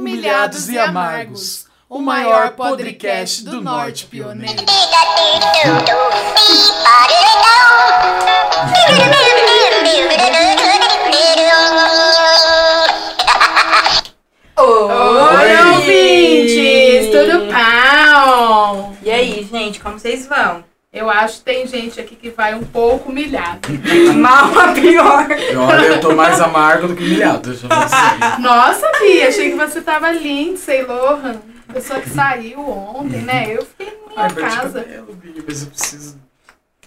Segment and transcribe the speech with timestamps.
[0.00, 4.64] Humilhados e Amargos, o maior podcast do Norte Pioneiro.
[14.56, 17.10] Oi, ouvintes!
[17.10, 18.96] Tudo pau?
[19.02, 20.64] E aí, gente, como vocês vão?
[20.92, 23.60] Eu acho que tem gente aqui que vai um pouco humilhado.
[24.18, 25.26] Mal a pior.
[25.56, 27.68] Olha, eu tô mais amargo do que humilhado, dizer.
[28.40, 31.40] Nossa, Bia, achei que você tava Lindsay Lohan.
[31.72, 33.54] Pessoa que saiu ontem, né?
[33.56, 34.82] Eu fiquei na minha Ai, casa.
[34.82, 36.18] cabelo, Bia, mas eu preciso...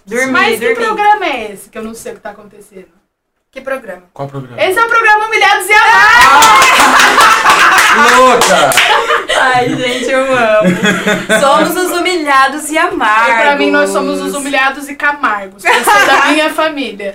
[0.06, 0.84] Dormir, Mas que dormir.
[0.84, 2.88] programa é esse que eu não sei o que tá acontecendo?
[3.50, 4.02] Que programa?
[4.12, 4.60] Qual programa?
[4.62, 6.66] Esse é o programa Humilhados e Amargos!
[8.18, 8.70] Louca!
[9.40, 10.68] Ai, gente, eu amo.
[11.40, 11.93] Somos os
[12.24, 13.34] humilhados e amargos.
[13.34, 15.62] E pra mim, nós somos os humilhados e camargos.
[15.62, 17.14] Você é da minha família.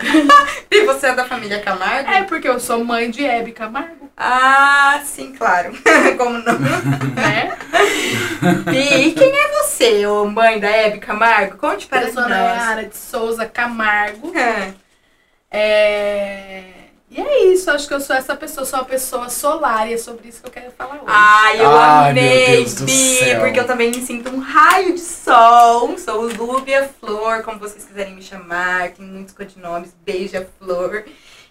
[0.70, 2.10] E você é da família Camargo?
[2.12, 5.74] É porque eu sou mãe de Hebe Camargo, Ah, sim, claro.
[6.18, 6.60] Como não?
[6.60, 7.58] né?
[8.72, 11.58] E quem é você, ô mãe da Hebe Camargo?
[11.58, 12.30] Conte para Eu sou nós.
[12.30, 14.32] Nayara de Souza Camargo.
[14.38, 14.74] É.
[15.52, 16.64] É...
[17.12, 19.98] E é isso, acho que eu sou essa pessoa, sou uma pessoa solar e é
[19.98, 21.04] sobre isso que eu quero falar hoje.
[21.08, 23.40] Ai, eu Ai, meu amei, Deus do Bi, céu.
[23.42, 25.98] porque eu também me sinto um raio de sol.
[25.98, 28.92] Sou Lúbia Flor, como vocês quiserem me chamar.
[28.92, 31.04] Tem muitos codinomes, Beija Flor.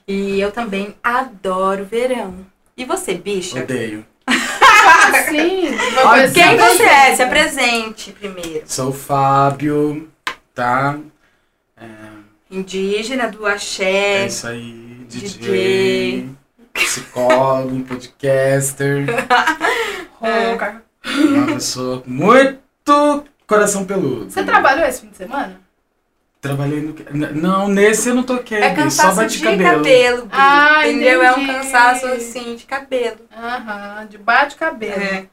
[0.06, 2.46] E eu também adoro verão.
[2.76, 3.58] E você, bicha?
[3.60, 4.06] Odeio.
[5.28, 5.68] Sim,
[6.06, 7.16] Ai, Quem você é?
[7.16, 8.62] Se apresente primeiro.
[8.66, 10.08] Sou o Fábio,
[10.54, 10.98] tá?
[11.76, 11.84] É,
[12.50, 14.26] Indígena do é axé.
[14.26, 16.30] isso aí, DJ, DJ.
[16.74, 19.06] psicólogo, podcaster,
[20.20, 20.82] Rouca.
[21.06, 24.30] uma pessoa com muito coração peludo.
[24.30, 25.60] Você trabalhou esse fim de semana?
[26.40, 26.94] Trabalhei no...
[27.34, 29.78] Não, nesse eu não toquei, É Bi, só cansaço bate de cabelo.
[29.78, 31.22] cabelo, Bi, Ah, entendeu?
[31.22, 31.52] É um entendi.
[31.52, 33.18] cansaço assim de cabelo.
[33.36, 35.02] Aham, de bate-cabelo.
[35.02, 35.26] É.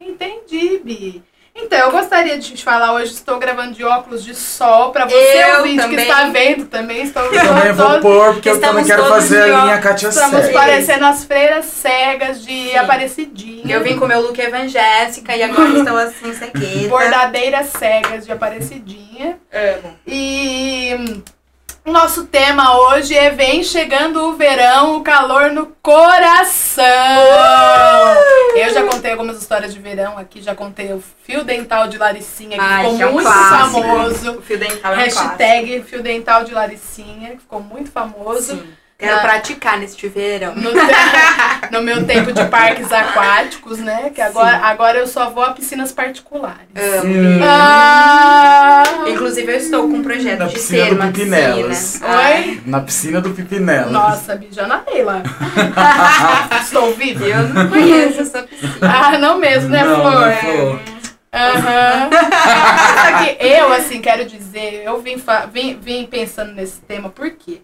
[0.00, 1.22] Entendi, Bi.
[1.54, 5.14] Então, eu gostaria de te falar hoje, estou gravando de óculos de sol pra você,
[5.44, 6.02] Eu ouvinte, que também.
[6.08, 7.02] está vendo também.
[7.02, 10.08] Estou Eu também vou pôr, porque eu Estamos também quero fazer a linha ó- Katia
[10.08, 12.76] Estamos parecendo as freiras cegas de Sim.
[12.76, 13.74] Aparecidinha.
[13.76, 16.88] Eu vim com meu look evangélica e agora estou assim, cegueta.
[16.88, 19.38] Bordadeiras cegas de Aparecidinha.
[19.52, 19.94] Amo.
[20.06, 21.22] E
[21.84, 26.84] nosso tema hoje é Vem chegando o verão, o calor no coração.
[28.54, 32.56] Eu já contei algumas histórias de verão aqui, já contei o fio dental de Laricinha,
[32.56, 33.80] que Ai, ficou que é um muito clássico.
[33.82, 34.30] famoso.
[34.38, 35.22] O fio dental é um clássico.
[35.24, 38.56] Hashtag fio dental de Laricinha, que ficou muito famoso.
[38.56, 38.72] Sim.
[39.02, 40.54] Quero Na- praticar neste verão.
[40.54, 40.78] No, te-
[41.72, 44.10] no meu tempo de parques aquáticos, né?
[44.14, 46.68] Que agora, agora eu só vou a piscinas particulares.
[46.76, 47.42] Amo.
[47.44, 48.82] Ah!
[49.08, 51.78] Inclusive, eu estou com um projeto Na de piscina ser do uma Pipinelas.
[51.98, 52.16] piscina.
[52.16, 52.60] Oi?
[52.64, 53.90] Na piscina do Pipinela.
[53.90, 55.22] Nossa, bija na lá.
[56.62, 57.24] Estou viva?
[57.24, 58.72] Eu não conheço essa piscina.
[58.82, 60.20] Ah, não mesmo, né, Não, Flor?
[60.28, 60.80] né, Flor?
[61.34, 62.10] Aham.
[63.02, 67.30] Só que eu, assim, quero dizer, eu vim, fa- vim, vim pensando nesse tema, por
[67.32, 67.62] quê?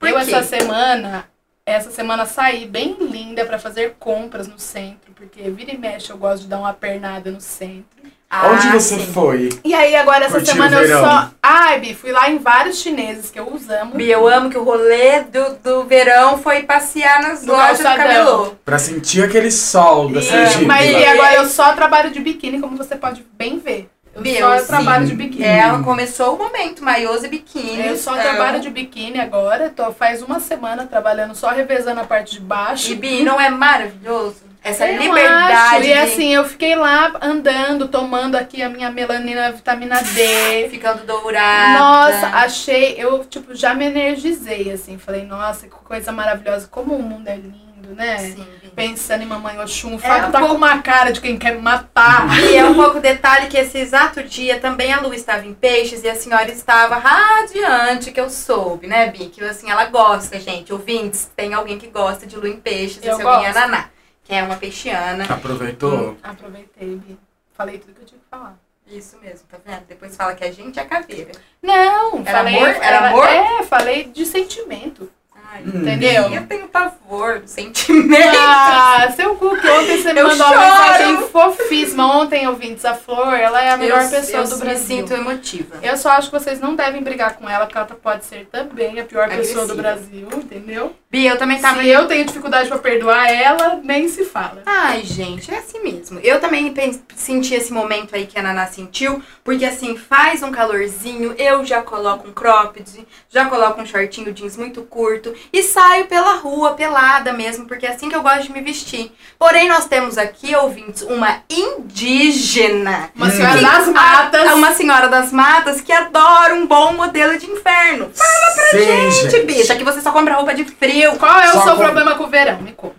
[0.00, 0.34] Por eu, quê?
[0.34, 1.26] essa semana,
[1.66, 6.16] essa semana saí bem linda pra fazer compras no centro, porque vira e mexe eu
[6.16, 8.00] gosto de dar uma pernada no centro.
[8.32, 9.12] Onde Ah, você sim.
[9.12, 9.48] foi?
[9.64, 11.30] E aí, agora, essa Curtiu semana eu só.
[11.42, 13.96] Ai, Bi, fui lá em vários chineses que eu usamos.
[13.96, 17.84] Bi, eu amo que o rolê do, do verão foi passear nas No lojas do
[17.84, 18.52] cabelô.
[18.64, 20.64] Pra sentir aquele sol da Sergipe.
[20.64, 23.90] Mas e agora eu só trabalho de biquíni, como você pode bem ver.
[24.20, 25.10] Eu Bi, só eu- trabalho sim.
[25.10, 25.44] de biquíni.
[25.44, 27.86] Ela começou o momento, maiôs e biquíni.
[27.86, 32.32] Eu só trabalho de biquíni agora, tô faz uma semana trabalhando só revezando a parte
[32.34, 32.92] de baixo.
[32.92, 34.48] E Bi, não é maravilhoso?
[34.62, 35.52] Essa Eu liberdade.
[35.54, 40.68] acho, E de- assim, eu fiquei lá andando, tomando aqui a minha melanina vitamina D.
[40.68, 41.78] Ficando dourada.
[41.78, 47.02] Nossa, achei, eu tipo já me energizei assim, falei, nossa, que coisa maravilhosa, como o
[47.02, 47.56] mundo é lindo,
[47.88, 48.18] né?
[48.18, 48.46] Sim.
[48.76, 51.36] Pensando em mamãe Oxum, o É Fábio um tá pouco- com uma cara de quem
[51.38, 52.26] quer me matar.
[52.40, 56.04] E é um pouco detalhe que esse exato dia também a Lu estava em peixes
[56.04, 59.26] e a senhora estava radiante, que eu soube, né, Bi?
[59.26, 60.72] Que assim, ela gosta, gente.
[60.72, 63.52] Ouvintes, tem alguém que gosta de Lu em peixes, Eu esse alguém é.
[63.52, 63.88] Naná,
[64.24, 65.24] que é uma peixiana.
[65.28, 66.16] Aproveitou?
[66.22, 67.18] Aproveitei, Bi.
[67.56, 68.56] Falei tudo que eu tinha que falar.
[68.86, 69.82] Isso mesmo, tá vendo?
[69.88, 71.30] Depois fala que a gente é caveira.
[71.62, 72.68] Não, Era falei, amor?
[72.68, 73.28] Era amor?
[73.28, 75.10] É, falei de sentimento.
[75.52, 75.80] Ai, Hum.
[75.82, 76.28] Entendeu?
[76.32, 78.38] Eu tenho pavor do sentimento.
[78.38, 80.70] Ah, seu cu, que ontem você me Eu mandou uma choro.
[80.70, 82.16] mensagem fofíssima.
[82.16, 84.86] Ontem, ouvintes, a Flor, ela é a melhor eu, pessoa eu do me Brasil.
[84.86, 85.76] sinto emotiva.
[85.82, 88.98] Eu só acho que vocês não devem brigar com ela, porque ela pode ser também
[89.00, 89.82] a pior pessoa do Agressiva.
[89.82, 90.94] Brasil, entendeu?
[91.10, 94.62] Bi, eu também tava Se eu tenho dificuldade pra perdoar ela, nem se fala.
[94.64, 96.20] Ai, gente, é assim mesmo.
[96.22, 96.72] Eu também
[97.16, 101.82] senti esse momento aí que a Naná sentiu, porque assim, faz um calorzinho, eu já
[101.82, 107.32] coloco um cropped, já coloco um shortinho jeans muito curto, e saio pela rua, pelada
[107.32, 109.12] mesmo, porque é assim que eu gosto de me vestir.
[109.38, 113.10] Porém, nós temos aqui, ouvintes, uma indígena.
[113.14, 114.48] Uma senhora que- das matas.
[114.48, 118.10] a- Uma senhora das matas que adora um bom modelo de inverno.
[118.14, 121.12] Fala pra Gente, bicha, que você só compra roupa de frio.
[121.16, 122.58] Qual é o Só seu com- problema com o verão?
[122.60, 122.94] Me conta.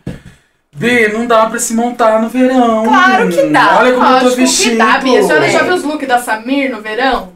[0.74, 2.86] B, não dá pra se montar no verão.
[2.88, 3.78] Claro que dá.
[3.80, 5.20] Olha como eu tô Lógico que dá, Bia.
[5.20, 5.50] A senhora É.
[5.52, 7.34] já viu os looks da Samir no verão?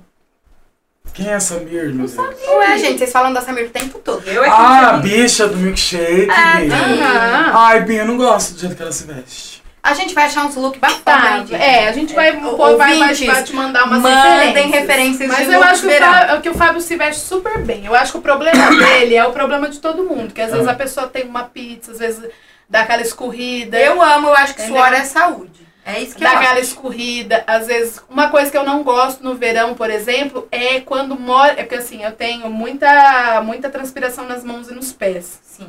[1.16, 2.16] Quem é essa Mir, meu Deus?
[2.18, 4.28] Ué, gente, vocês falam da Samir o tempo todo.
[4.28, 6.28] Eu é que Ah, a bicha do milkshake, Bi.
[6.28, 6.58] tá.
[6.76, 7.52] Aham.
[7.54, 9.64] Ai, Bi, eu não gosto do jeito que ela se veste.
[9.82, 11.52] A gente vai achar uns looks Tá, bacanas.
[11.52, 14.72] é, a gente vai, É, pô, vai, vai, ouvintes, vai te mandar umas mandem referências.
[14.82, 16.12] referências Mas de eu acho que o, verão.
[16.12, 17.86] Fábio, que o Fábio se veste super bem.
[17.86, 20.34] Eu acho que o problema dele é o problema de todo mundo.
[20.34, 20.72] Que às vezes Ah.
[20.72, 22.28] a pessoa tem uma pizza, às vezes
[22.68, 23.78] dá aquela escorrida.
[23.80, 24.82] Eu amo, eu acho que Entendeu?
[24.82, 25.65] suor é saúde.
[25.86, 29.36] É isso que Dá aquela escorrida, às vezes, uma coisa que eu não gosto no
[29.36, 31.52] verão, por exemplo, é quando mora.
[31.52, 35.40] É porque assim, eu tenho muita, muita transpiração nas mãos e nos pés.
[35.44, 35.68] Sim.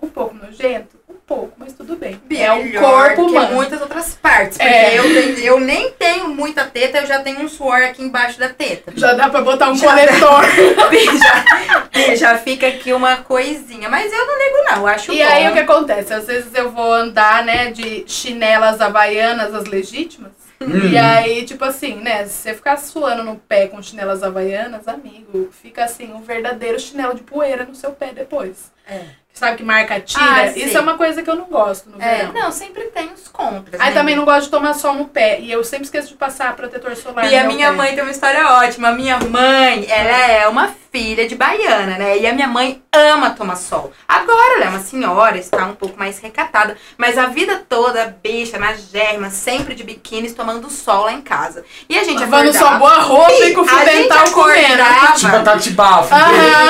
[0.00, 0.97] Um pouco nojento,
[1.28, 2.18] pouco, mas tudo bem.
[2.30, 3.54] É um corpo que humano.
[3.54, 4.56] muitas outras partes.
[4.56, 4.98] Porque É.
[4.98, 5.04] eu,
[5.44, 8.92] eu nem tenho muita teta, eu já tenho um suor aqui embaixo da teta.
[8.96, 10.42] Já dá pra botar um Já coletor.
[12.08, 13.88] já, já fica aqui uma coisinha.
[13.88, 14.76] Mas eu não ligo, não.
[14.78, 15.24] Eu acho E bom.
[15.24, 16.12] aí o que acontece?
[16.14, 20.32] Às vezes eu vou andar, né, de chinelas havaianas, as legítimas.
[20.60, 20.88] Hum.
[20.90, 22.24] E aí, tipo assim, né?
[22.26, 27.14] Se você ficar suando no pé com chinelas havaianas, amigo, fica assim, um verdadeiro chinelo
[27.14, 28.72] de poeira no seu pé depois.
[28.88, 29.00] É.
[29.32, 30.20] Sabe que marca tira?
[30.24, 32.32] Ah, Isso é uma coisa que eu não gosto no É, verão.
[32.32, 33.80] não, sempre tem os contras.
[33.80, 33.94] Aí né?
[33.94, 35.38] também não gosto de tomar sol no pé.
[35.38, 37.24] E eu sempre esqueço de passar protetor solar.
[37.24, 37.76] E no a minha pé.
[37.76, 38.88] mãe tem uma história ótima.
[38.88, 42.18] A minha mãe, ela é uma filha de baiana, né?
[42.18, 43.92] E a minha mãe ama tomar sol.
[44.08, 46.76] Agora ela é uma senhora, está um pouco mais recatada.
[46.96, 51.64] Mas a vida toda, bicha, na germa, sempre de biquíni, tomando sol lá em casa.
[51.88, 52.58] E a gente Lavando acordava...
[52.58, 54.82] sua boa roupa e com o fio dental comendo.
[55.16, 56.12] Tipo, Tati Bafo.
[56.12, 56.28] Ah.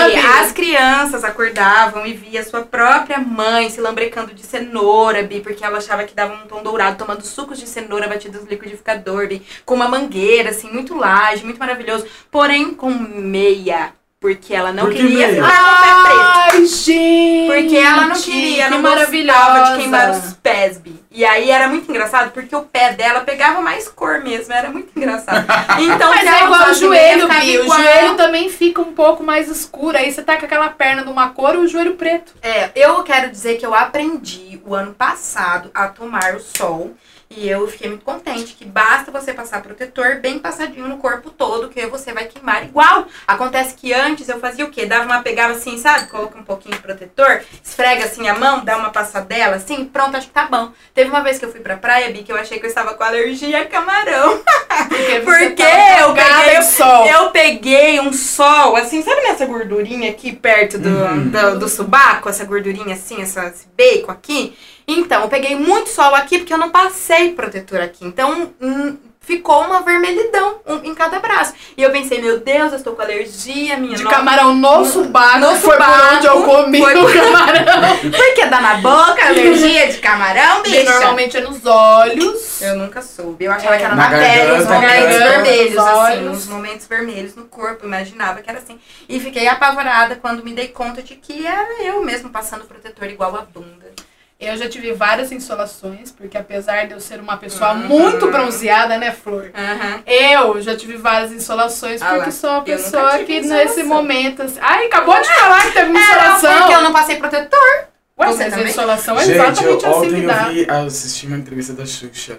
[0.08, 0.12] Bi.
[0.12, 0.26] E Bi.
[0.42, 5.78] as crianças acordavam e via sua própria mãe se lambrecando de cenoura, Bi, porque ela
[5.78, 9.74] achava que dava um tom dourado, tomando sucos de cenoura batidos no liquidificador, Bi, com
[9.74, 14.98] uma mangueira, assim, muito laje, muito maravilhoso, porém com meia, porque ela não Por que
[14.98, 15.44] queria meia?
[15.44, 16.28] ficar com o pé preto.
[16.50, 17.46] Ai, gente!
[17.46, 20.98] Porque ela não queria, que não gostava de queimar os pés, Bi.
[21.10, 24.90] E aí era muito engraçado, porque o pé dela pegava mais cor mesmo, era muito
[24.96, 25.46] engraçado.
[25.80, 27.58] Então, Mas é igual o joelho, Bi.
[27.58, 29.96] O joelho também fica um pouco mais escuro.
[29.96, 32.34] Aí você tá com aquela perna de uma cor e o joelho preto.
[32.42, 36.92] É, eu quero dizer que eu aprendi o ano passado a tomar o sol.
[37.30, 41.68] E eu fiquei muito contente que basta você passar protetor bem passadinho no corpo todo,
[41.68, 43.06] que você vai queimar igual.
[43.26, 44.86] Acontece que antes eu fazia o quê?
[44.86, 46.08] Dava uma pegada assim, sabe?
[46.08, 50.28] Coloca um pouquinho de protetor, esfrega assim a mão, dá uma passadela assim, pronto, acho
[50.28, 50.72] que tá bom.
[50.94, 52.94] Teve uma vez que eu fui pra praia, Bi, que eu achei que eu estava
[52.94, 54.42] com alergia a camarão.
[54.88, 57.06] Porque, Porque eu peguei sol.
[57.06, 61.28] Eu peguei um sol, assim, sabe nessa gordurinha aqui perto do, Uhum.
[61.28, 62.28] do, do subaco?
[62.28, 64.56] Essa gordurinha assim, essa, esse bacon aqui?
[64.88, 68.06] Então, eu peguei muito sol aqui porque eu não passei protetor aqui.
[68.06, 71.52] Então, hum, ficou uma vermelhidão em cada braço.
[71.76, 74.16] E eu pensei, meu Deus, eu estou com alergia, minha De nossa.
[74.16, 75.40] camarão no subaco.
[75.40, 77.96] No foi por subaco, onde eu comi foi o por- camarão.
[78.10, 80.90] Por que dá na boca, alergia de camarão, Porque bicha?
[80.90, 82.62] normalmente é nos olhos.
[82.62, 83.44] Eu nunca soube.
[83.44, 83.78] Eu achava É.
[83.78, 87.44] que era Na na, pele, garganta, momentos garganta, vermelhos, nos assim, os momentos vermelhos no
[87.44, 87.84] corpo.
[87.84, 88.80] Imaginava que era assim.
[89.06, 93.36] E fiquei apavorada quando me dei conta de que era eu mesmo passando protetor igual
[93.36, 93.92] a bunda.
[94.40, 97.88] Eu já tive várias insolações, porque apesar de eu ser uma pessoa Uhum.
[97.88, 99.50] muito bronzeada, né, Flor?
[99.52, 100.02] Aham.
[100.06, 103.56] Eu já tive várias insolações, Ah porque sou uma eu pessoa que insolação.
[103.66, 104.42] nesse momento.
[104.44, 104.58] Assim...
[104.60, 106.58] Ai, acabou de falar que teve uma Era insolação.
[106.60, 107.88] porque eu não passei protetor.
[108.20, 108.70] Ué, Você mas a também?
[108.70, 110.48] insolação é Gente, exatamente eu, assim ontem que eu dá.
[110.48, 112.36] vi, eu assisti uma entrevista da Xuxa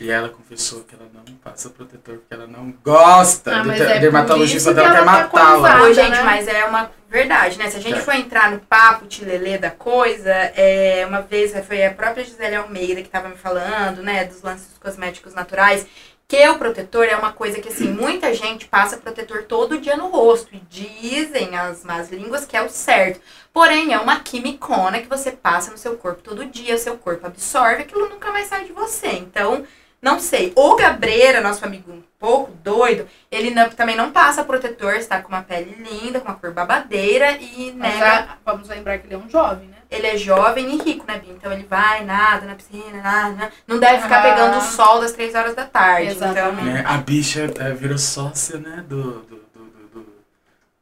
[0.00, 3.52] e ela confessou que ela não passa protetor porque ela não gosta.
[3.56, 5.82] Ah, te- é dermatologista dela que quer ela tá matá-la.
[5.82, 6.22] Ô, gente, né?
[6.22, 7.70] mas é uma verdade, né?
[7.70, 11.92] Se a gente for entrar no papo tilelê da coisa, é, uma vez foi a
[11.92, 15.86] própria Gisele Almeida que tava me falando, né, dos lances cosméticos naturais,
[16.26, 20.08] que o protetor é uma coisa que, assim, muita gente passa protetor todo dia no
[20.08, 20.54] rosto.
[20.54, 23.20] E dizem as más línguas que é o certo.
[23.52, 27.82] Porém, é uma quimicona que você passa no seu corpo todo dia, seu corpo absorve,
[27.82, 29.08] aquilo nunca mais sai de você.
[29.08, 29.66] Então,
[30.02, 30.52] não sei.
[30.56, 35.28] O Gabreira, nosso amigo um pouco doido, ele não- também não passa protetor, está com
[35.28, 38.06] uma pele linda, com uma cor babadeira e Mas nega.
[38.32, 39.76] a- vamos lembrar que ele é um jovem, né?
[39.90, 41.30] Ele é jovem e rico, né, Bi?
[41.30, 43.52] Então ele vai, nada na piscina, nada.
[43.66, 44.22] Não deve ficar Ah.
[44.22, 46.10] pegando o sol das três horas da tarde.
[46.12, 46.64] Exatamente.
[46.64, 50.06] Né, A bicha é, virou sócia, né, do, do, do, do, do,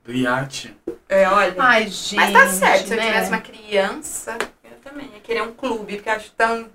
[0.04, 0.76] do iate.
[0.86, 1.54] Então, é, olha.
[1.58, 2.14] Ai, gente.
[2.16, 3.06] mas tá certo, se eu né?
[3.06, 6.68] tivesse uma criança, eu também ia querer um clube, porque eu acho tão.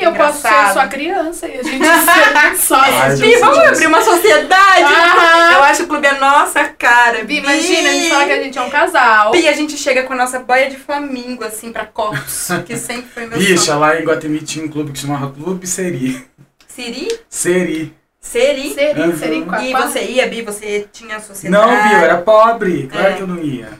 [0.00, 0.72] E eu posso ser Engraçado.
[0.74, 4.82] sua criança e a gente ser de- Bi, vamos abrir uma sociedade?
[4.84, 5.52] Aham.
[5.54, 7.24] Eu acho que o clube é nossa cara.
[7.24, 9.32] Bi, imagina, a gente fala que a gente é um casal.
[9.32, 13.06] Bi, a gente chega com a nossa boia de flamingo, assim, pra copos, que sempre
[13.12, 13.80] foi meu Bicha, sonho.
[13.80, 16.24] lá em Guatemi tinha um clube que chamava Clube Seri.
[16.68, 17.08] Siri?
[17.28, 17.92] Seri.
[18.20, 18.74] Seri?
[18.74, 19.46] Seria, Uhum.
[19.46, 20.42] com a E você ia, Bi?
[20.42, 21.66] Você tinha a sociedade?
[21.66, 21.98] Não, viu?
[21.98, 22.86] Eu era pobre.
[22.86, 23.12] Claro É.
[23.14, 23.70] que eu não ia.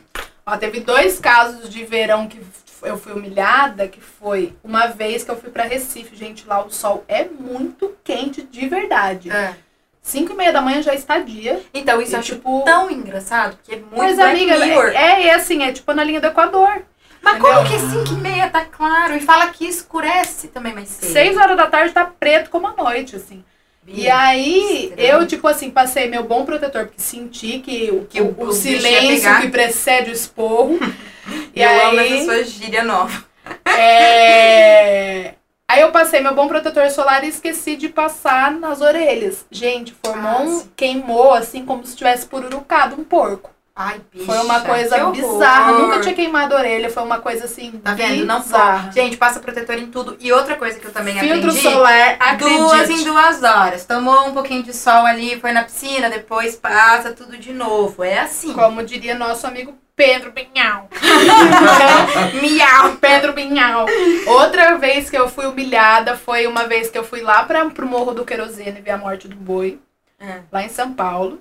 [0.46, 2.40] Ó, teve dois casos de verão que
[2.82, 6.14] eu fui humilhada, que foi uma vez que eu fui pra Recife.
[6.16, 9.30] Gente, lá o sol é muito quente de verdade.
[9.30, 9.54] É.
[10.00, 11.60] Cinco e meia da manhã já está dia.
[11.74, 14.88] Então, isso E, acho tipo, tão engraçado, porque é muito Mas, amiga, Mirror.
[14.94, 16.82] é, é assim, é tipo na linha do Equador.
[17.20, 17.56] Mas entendeu?
[17.56, 19.16] como que 5 e meia tá claro?
[19.16, 21.12] E fala que escurece também mais cedo.
[21.12, 23.44] Seis horas da tarde tá preto como a noite, assim.
[23.90, 28.34] E aí, eu, tipo assim, passei meu bom protetor, porque senti que o, Que o-
[28.38, 30.78] o, o silêncio que precede o esporro.
[31.54, 33.24] E eu amo aí, essa sua gíria nova.
[33.66, 35.34] é...
[35.68, 39.44] aí eu passei meu bom protetor solar e esqueci de passar nas orelhas.
[39.50, 43.50] Gente, formou Ah, um, queimou assim como se tivesse pururucado um porco.
[43.80, 45.72] Ai, bicha, Foi uma coisa bizarra.
[45.74, 48.26] Nunca tinha queimado a orelha, foi uma coisa assim Tá vendo?
[48.26, 48.90] Não bizarra.
[48.90, 50.16] Gente, passa protetor em tudo.
[50.18, 51.60] E outra coisa que eu também Filtro aprendi.
[51.60, 52.58] solar, acredite.
[52.58, 53.84] Duas em duas horas.
[53.84, 58.02] Tomou um pouquinho de sol ali, foi na piscina, depois passa tudo de novo.
[58.02, 58.52] É assim.
[58.52, 60.88] Como diria nosso amigo Pedro Pinhal.
[62.42, 62.96] Miau.
[63.00, 63.86] Pedro Pinhal.
[64.26, 67.86] Outra vez que eu fui humilhada foi uma vez que eu fui lá pra, pro
[67.86, 69.78] Morro do Querosene ver a morte do boi,
[70.20, 70.40] É.
[70.50, 71.40] lá em São Paulo.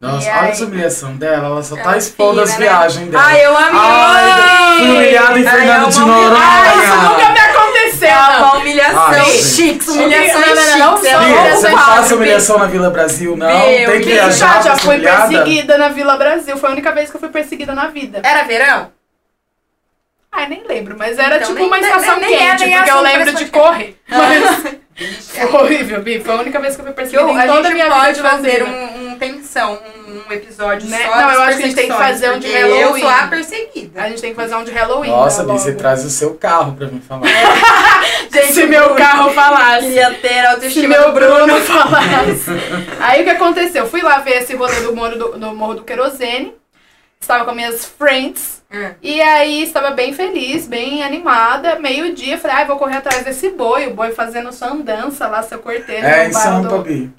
[0.00, 0.50] Nossa, E olha aí?
[0.50, 1.46] essa humilhação dela.
[1.48, 2.56] Ela só tá Ela expondo as né?
[2.56, 3.22] viagens dela.
[3.22, 3.80] Ai, eu amei!
[3.80, 7.30] Ai, fui humilhada em Ai, Fernando é de humilha- Ah, isso nunca Noronha.
[7.30, 8.38] me aconteceu, É não.
[8.44, 9.86] uma humilhação Ai, Não, humilhação não, não, não, chiques.
[9.86, 13.46] não, é só um humilhação humilhação na Vila Brasil, não?
[13.46, 15.28] Meu, Tem que viajar já, já fui humilhada?
[15.28, 16.56] perseguida na Vila Brasil.
[16.56, 18.22] Foi a única vez que eu fui perseguida na vida.
[18.24, 18.90] Era verão?
[20.32, 22.78] Ai, nem lembro, mas era Então, tipo nem- uma estação nem é, quente, nem é
[22.78, 24.00] porque eu lembro de correr.
[24.08, 24.62] Mas
[24.96, 25.46] Bicha.
[25.46, 26.20] foi horrível, Bi.
[26.20, 28.12] Foi a única vez que eu fui perseguida eu- em a toda a minha vida
[28.14, 29.78] de fazer um, um tensão,
[30.28, 30.98] um, episódio Né?
[31.04, 32.80] só Não, das eu acho que a gente tem que fazer um de Halloween.
[32.80, 34.02] Eu sou a perseguida.
[34.02, 35.10] A gente tem que fazer um de Halloween.
[35.10, 37.22] Nossa, né, Bia, você traz o seu carro pra mim falar.
[38.32, 39.86] Gente, Se meu carro falasse.
[39.86, 41.34] queria ter a Se autoestima meu do Bruno.
[41.46, 42.50] Bruno falasse.
[43.00, 43.86] Aí o que aconteceu?
[43.86, 46.54] Fui lá ver esse rolê do Morro do, no Morro do Querosene.
[47.20, 48.62] Estava com minhas friends.
[48.72, 48.92] Hum.
[49.02, 51.78] E aí estava bem feliz, bem animada.
[51.78, 53.88] Meio-dia, falei, ai, vou correr atrás desse boi.
[53.88, 57.12] O boi fazendo sua andança lá, seu cortejo É, no, em Sampa, do, Bi.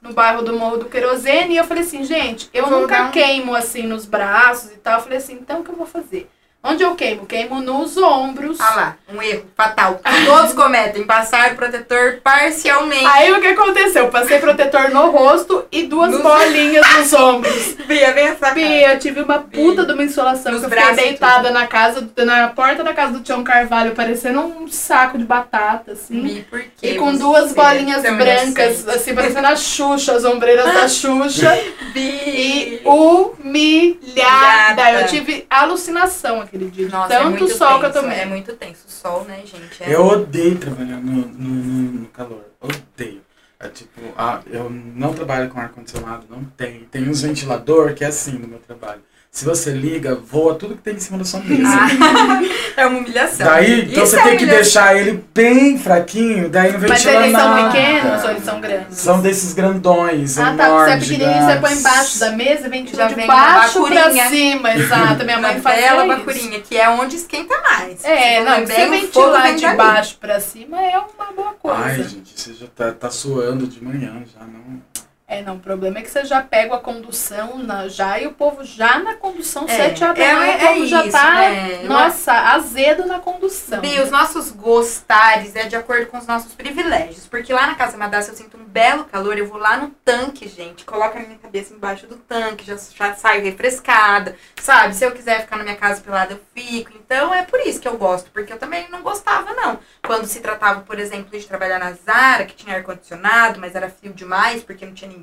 [0.00, 1.54] No bairro do Morro do Querosene.
[1.54, 4.98] E eu falei assim, gente, eu Vou nunca um- queimo assim nos braços e tal.
[4.98, 6.30] Eu falei assim, então o que eu vou fazer?
[6.62, 7.24] Onde eu queimo?
[7.26, 8.60] Queimo nos ombros.
[8.60, 10.00] Ah lá, um erro fatal.
[10.26, 11.04] Todos cometem.
[11.04, 13.06] Passar protetor parcialmente.
[13.06, 14.08] Aí o que aconteceu?
[14.08, 17.74] Passei protetor no rosto e duas Nos- bolinhas nos ombros.
[17.86, 20.52] Bia, vem essa Bia, eu tive uma puta de uma insolação.
[20.52, 24.40] Nos que eu fiquei deitada na casa, na porta da casa do Tião Carvalho, parecendo
[24.40, 26.20] um saco de batata, assim.
[26.22, 26.90] Bi, por quê?
[26.90, 28.90] E com duas bolinhas é brancas, inocente?
[28.90, 31.58] assim, parecendo a Xuxa, as ombreiras da Xuxa.
[31.94, 32.00] Bi.
[32.00, 34.82] E humilhada.
[34.82, 34.92] Humilhada.
[35.00, 36.88] Eu tive alucinação aquele dia.
[36.88, 38.18] Nossa, é tanto muito sol que eu tenso, tomei.
[38.20, 38.80] É muito tenso.
[39.00, 39.82] Sol, né, gente?
[39.82, 39.94] É...
[39.94, 42.44] Eu odeio trabalhar no, no, no- no calor.
[42.60, 43.22] Odeio.
[43.60, 46.84] É tipo, ah, eu não trabalho com ar-condicionado, não tem.
[46.84, 49.02] Tem uns ventilador que é assim no meu trabalho.
[49.30, 51.68] Se você liga, voa tudo que tem em cima da sua mesa.
[51.68, 52.40] Ah,
[52.80, 53.46] é uma humilhação.
[53.46, 57.22] Daí, então Isso você é tem que deixar ele bem fraquinho, daí não Mas ventila
[57.26, 57.70] eles são nada.
[57.70, 58.98] pequenos ou eles são grandes?
[58.98, 60.56] São desses grandões, Ah, tá.
[60.56, 64.10] Se é enormes, pequenininho, você põe embaixo da mesa e de vem uma baixo pra
[64.28, 64.74] cima.
[64.74, 65.24] Exato.
[65.24, 66.16] Minha mãe bela isso.
[66.16, 68.04] bacurinha, que é onde esquenta mais.
[68.04, 71.78] É, não, se você ventilar vem de baixo pra cima é uma boa coisa.
[71.80, 74.82] Ai, gente, você já tá, tá suando de manhã, já não...
[75.30, 78.32] É, não, o problema é que você já pega a condução na, já e o
[78.32, 81.12] povo já na condução, É, sete horas da é- manhã, é o povo já isso,
[81.12, 81.82] tá, né?
[81.82, 83.82] Nossa, azedo na condução.
[83.82, 87.26] Bi, os nossos gostares é de acordo com os nossos privilégios.
[87.26, 90.48] Porque lá na Casa Madassa eu sinto um belo calor, eu vou lá no tanque,
[90.48, 90.86] gente.
[90.86, 94.94] Coloco a minha cabeça embaixo do tanque, já, já saio refrescada, sabe?
[94.94, 96.90] Se eu quiser ficar na minha casa pelada, eu fico.
[96.94, 99.78] Então é por isso que eu gosto, porque eu também não gostava, não.
[100.06, 104.14] Quando se tratava, por exemplo, de trabalhar na Zara, que tinha ar-condicionado, mas era frio
[104.14, 105.17] demais, porque não tinha ninguém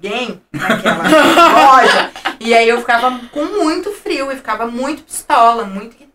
[0.51, 1.03] naquela
[1.73, 2.11] loja.
[2.39, 6.05] E aí eu ficava com muito frio e ficava muito pistola, muito irritada,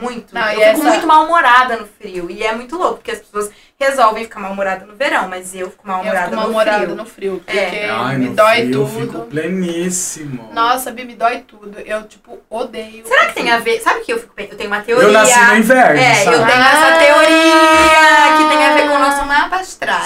[0.00, 0.34] muito.
[0.34, 2.30] Não, eu e fico essa- muito mal-humorada no frio.
[2.30, 5.82] E é muito louco, porque as pessoas resolvem ficar mal-humorada no verão, mas eu fico
[5.86, 6.94] eu mal-humorada fico no mal-humorada frio.
[6.96, 7.88] no frio, porque É.
[7.90, 9.00] Ai, me no dói frio, eu tudo.
[9.00, 10.50] fico pleníssimo.
[10.52, 11.78] Nossa, Bi, me dói tudo.
[11.84, 13.06] Eu, tipo, odeio.
[13.06, 13.80] Será que tem a ver?
[13.80, 15.06] Sabe que eu fico eu tenho uma teoria.
[15.08, 16.36] Eu nasci no inverno, É, sabe?
[16.36, 16.72] eu tenho Ah.
[16.72, 19.98] essa teoria que tem a ver com o nosso mapa astral.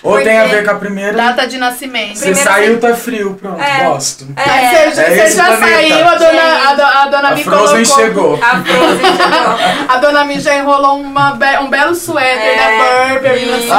[0.00, 1.12] Ou tem a porque- ver com a primeira...
[1.12, 2.18] Data de nascimento.
[2.18, 3.82] Você saiu, tá frio, pronto, É.
[3.84, 4.28] gosto.
[4.36, 7.96] É, você, é já saiu, a dona, a, do- a dona A Mi Frozen colocou.
[8.36, 8.38] chegou.
[8.40, 8.54] a
[9.88, 13.18] A dona Mi já enrolou uma be- um belo suéter É.
[13.20, 13.60] da Sim.
[13.62, 13.78] cidade.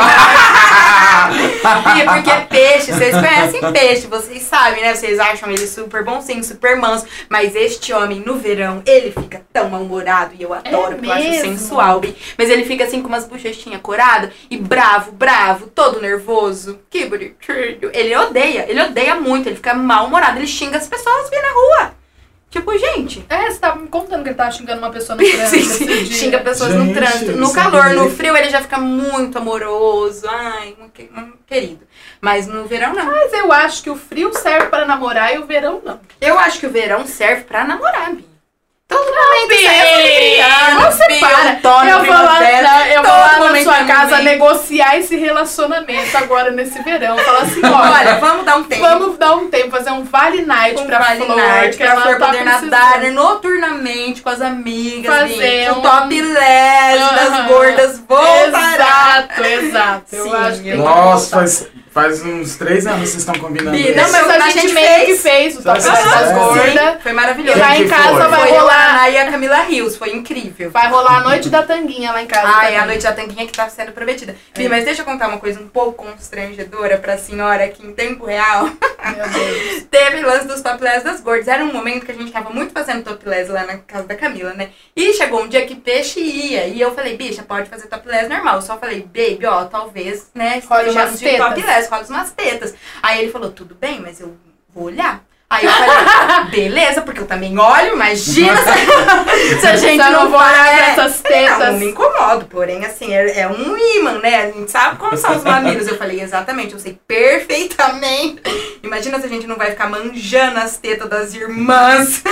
[1.99, 4.95] E porque é peixe, vocês conhecem peixe, vocês sabem, né?
[4.95, 7.05] Vocês acham ele super bonzinho, super manso.
[7.29, 10.31] Mas este homem, no verão, ele fica tão mal-humorado.
[10.37, 12.01] E eu adoro, porque eu acho sensual.
[12.37, 16.79] Mas ele fica assim com umas bochechinhas coradas e bravo, bravo, todo nervoso.
[16.89, 17.91] Que bonitinho.
[17.93, 20.37] Ele odeia, ele odeia muito, ele fica mal-humorado.
[20.39, 21.98] Ele xinga as pessoas vindo na rua.
[22.49, 25.65] Tipo, gente, É, você tava me contando que ele tava xingando uma pessoa no trânsito.
[25.65, 26.05] Sim, sim.
[26.05, 27.31] Xinga pessoas no Gente, trânsito.
[27.31, 30.25] eu No calor, no frio, ele já fica muito amoroso.
[30.27, 31.09] Ai, um que-
[31.45, 31.87] querido.
[32.19, 33.05] Mas no verão, não.
[33.05, 35.99] Mas eu acho que o frio serve para namorar e o verão não.
[36.19, 38.25] Eu acho que o verão serve pra namorar, Bi.
[38.89, 40.37] Todo momento serve
[40.73, 41.49] não pra separa.
[41.51, 46.17] Bi, outono, eu vou lá, na- eu vou lá na sua casa negociar esse relacionamento
[46.17, 47.15] agora nesse verão.
[47.19, 48.81] Falar assim, olha, Olha, vamos dar um tempo.
[48.81, 51.91] vamos dar um tempo, fazer um vale night um pra vale Flor, night, que pra
[51.93, 52.69] ela Flor tá poder precisando.
[52.71, 55.69] nadar noturnamente com as amigas, Fazer Bi.
[55.71, 56.33] um- O topless
[56.99, 57.47] das Aham.
[57.47, 59.27] gordas voltará.
[59.37, 60.03] Exato, exato.
[60.15, 63.89] Eu Sim, acho que Nossa, faz, faz uns três anos que vocês estão combinando Bi,
[63.89, 63.95] isso.
[63.97, 65.05] não, mas a a gente gente meio fez.
[65.07, 65.91] que fez o top Aham.
[66.19, 66.33] das Sim.
[66.35, 67.01] gordas.
[67.03, 67.59] Foi E maravilhoso.
[67.59, 68.27] lá Quem em casa foi?
[68.27, 68.89] vai Foi rolar.
[68.91, 70.71] Ana e a Camila Rios, foi incrível.
[70.71, 72.47] Vai rolar a noite da tanguinha lá em casa.
[72.47, 72.77] Ai, também.
[72.79, 74.35] a noite da tanguinha que tá sendo prometida.
[74.55, 78.25] Bi, mas deixa eu contar uma coisa um pouco constrangedora pra senhora que em tempo
[78.25, 79.83] real Meu Deus.
[79.91, 81.47] teve lance dos topless das gordas.
[81.47, 84.53] Era um momento que a gente tava muito fazendo topless lá na casa da Camila,
[84.53, 84.69] né?
[84.95, 86.67] E chegou um dia que peixe ia.
[86.67, 88.55] E eu falei, bicha, pode fazer topless normal.
[88.57, 92.73] Eu só falei, baby, ó, talvez, né, estejamos umas de topless, rola umas tetas.
[93.01, 94.35] Aí ele falou, tudo bem, mas eu
[94.73, 95.23] vou olhar.
[95.51, 100.29] Aí eu falei, beleza, porque eu também olho, imagina se, se a gente Só não,
[100.29, 101.75] não pra é, essas Não, não tetas.
[101.79, 104.43] me incomodo, porém, assim, é, é um imã, né?
[104.43, 105.87] A gente sabe como são os mamilos.
[105.87, 108.43] Eu falei, exatamente, eu sei perfeitamente.
[108.83, 112.23] Imagina se a gente não vai ficar manjando as tetas das irmãs.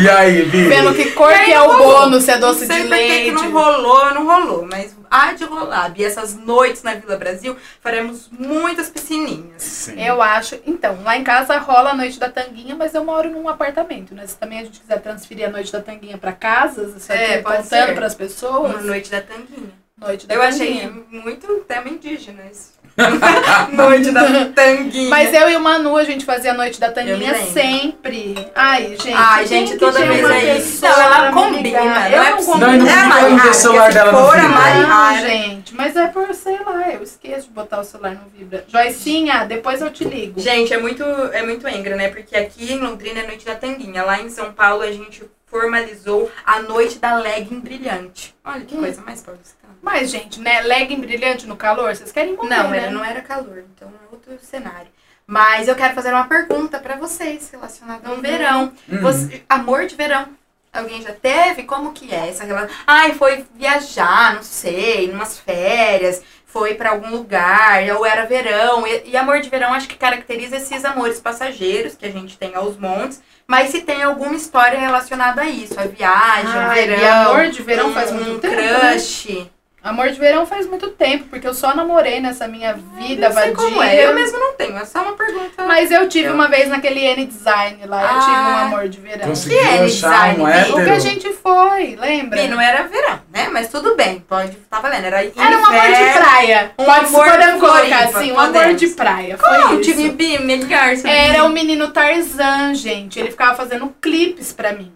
[0.00, 0.68] E aí, Bi?
[0.68, 2.96] Vendo que cor que é não o bônus, se é doce não sei de por
[2.96, 3.24] que leite.
[3.24, 5.92] que não rolou, não rolou, mas há de rolar.
[5.96, 9.62] E essas noites na Vila Brasil, faremos muitas piscininhas.
[9.62, 10.00] Sim.
[10.00, 10.58] Eu acho.
[10.66, 14.26] Então, lá em casa rola a noite da tanguinha, mas eu moro num apartamento, né?
[14.26, 17.42] Se também a gente quiser transferir a noite da tanguinha pra casas, isso aqui É,
[17.42, 17.94] contando ser.
[17.94, 18.70] pras pessoas.
[18.74, 19.70] Uma noite da tanguinha.
[19.98, 20.88] Noite da Eu tanguinha.
[20.88, 22.79] achei muito tema indígena isso.
[23.72, 25.08] noite da tanguinha.
[25.10, 28.34] Mas eu e o Manu, a gente fazia a noite da tanguinha sempre.
[28.54, 29.12] Ai, gente.
[29.12, 30.26] Ai, gente, toda vez
[30.56, 32.58] pessoa Não, ela combina, não Eu é não possível.
[32.58, 32.86] Não.
[32.88, 34.48] É Mari o Rara, celular dela no for a.
[34.48, 38.12] Mari Não, Rara- gente, mas é por, sei lá, eu esqueço de botar o celular
[38.12, 38.64] no vibra.
[38.68, 40.40] Joicinha, depois eu te ligo.
[40.40, 42.08] Gente, é muito, é muito engra, né?
[42.08, 44.02] Porque aqui em Londrina é noite da tanguinha.
[44.04, 48.34] Lá em São Paulo a gente formalizou a noite da legging brilhante.
[48.44, 48.80] Olha que Hum.
[48.80, 49.59] coisa mais paulistana.
[49.82, 52.78] Mas, gente, né, legging brilhante no calor, vocês querem morrer, Não, né?
[52.78, 54.88] era, não era calor, então é outro cenário.
[55.26, 58.20] Mas eu quero fazer uma pergunta pra vocês relacionada ao Uhum.
[58.20, 58.72] verão.
[58.88, 59.00] Hum.
[59.00, 60.26] Você- amor de verão.
[60.72, 61.64] Alguém já teve?
[61.64, 62.74] Como que é essa relação?
[62.86, 68.86] Ai, foi viajar, não sei, numas férias, foi pra algum lugar, ou era verão.
[68.86, 72.54] E, e amor de verão acho que caracteriza esses amores passageiros que a gente tem
[72.54, 73.20] aos montes.
[73.48, 77.02] Mas se tem alguma história relacionada a isso, a viagem, o Ai, verão.
[77.02, 78.98] e amor de verão um, faz muito um tempo, né?
[79.82, 83.54] Amor de verão faz muito tempo, porque eu só namorei nessa minha vida Eu vadia.
[83.54, 84.04] como é.
[84.06, 85.64] Eu mesmo não tenho, é só uma pergunta.
[85.66, 88.20] Mas eu tive Eu- uma vez naquele N-Design lá, eu Ah.
[88.20, 89.28] tive um amor de verão.
[89.28, 90.76] Conseguiu Que achar um design, hétero?
[90.80, 92.42] O que a gente foi, lembra?
[92.42, 93.48] Bi, não era verão, né?
[93.50, 95.04] Mas tudo bem, pode, tá valendo.
[95.06, 96.72] Era, Era um amor de praia.
[96.78, 99.38] Um Pode amor de colocar assim, um amor de praia.
[99.38, 100.02] Foi Conte, isso.
[100.02, 103.18] Bibi, melhor Era o menino Tarzan, gente.
[103.18, 104.92] Ele ficava fazendo clipes pra mim.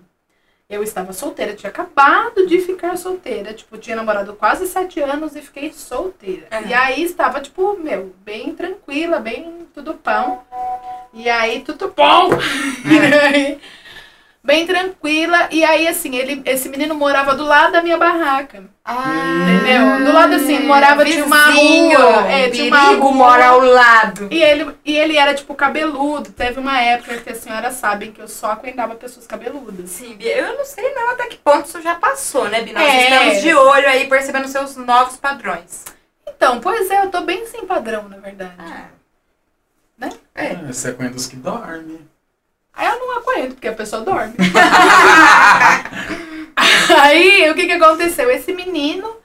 [0.68, 3.52] Eu estava solteira, tinha acabado de ficar solteira.
[3.52, 6.46] Tipo, tinha namorado quase sete anos e fiquei solteira.
[6.52, 6.68] Uhum.
[6.68, 10.42] E aí estava, tipo, meu, bem tranquila, bem tudo pão.
[11.12, 12.30] E aí, tudo bom.
[12.86, 13.60] E aí,
[14.44, 15.48] bem tranquila.
[15.50, 18.62] E aí, assim, ele, esse menino morava do lado da minha barraca.
[18.84, 20.04] Ah, Entendeu?
[20.04, 21.98] Do lado assim, morava, tinha uma vizinho.
[21.98, 22.28] rua.
[22.30, 23.12] É, tinha uma Perigo rua.
[23.16, 24.28] mora ao lado.
[24.30, 26.30] E ele, e ele era, tipo, cabeludo.
[26.30, 29.88] Teve uma época que as senhoras sabem que eu só acuendava pessoas cabeludas.
[29.88, 32.74] Sim, eu não sei não até que ponto isso já passou, né, Bi?
[32.74, 33.02] Nós É.
[33.10, 35.84] estamos de olho aí, percebendo seus novos padrões.
[36.28, 38.52] Então, pois é, eu tô bem sem padrão, na verdade.
[38.58, 38.84] Ah.
[39.96, 40.10] Né?
[40.34, 40.46] É.
[40.46, 42.00] É, Você é com dos que dorme.
[42.76, 44.34] Aí eu não acuento, porque a pessoa dorme.
[47.00, 48.30] aí, o que que aconteceu?
[48.30, 49.16] Esse menino,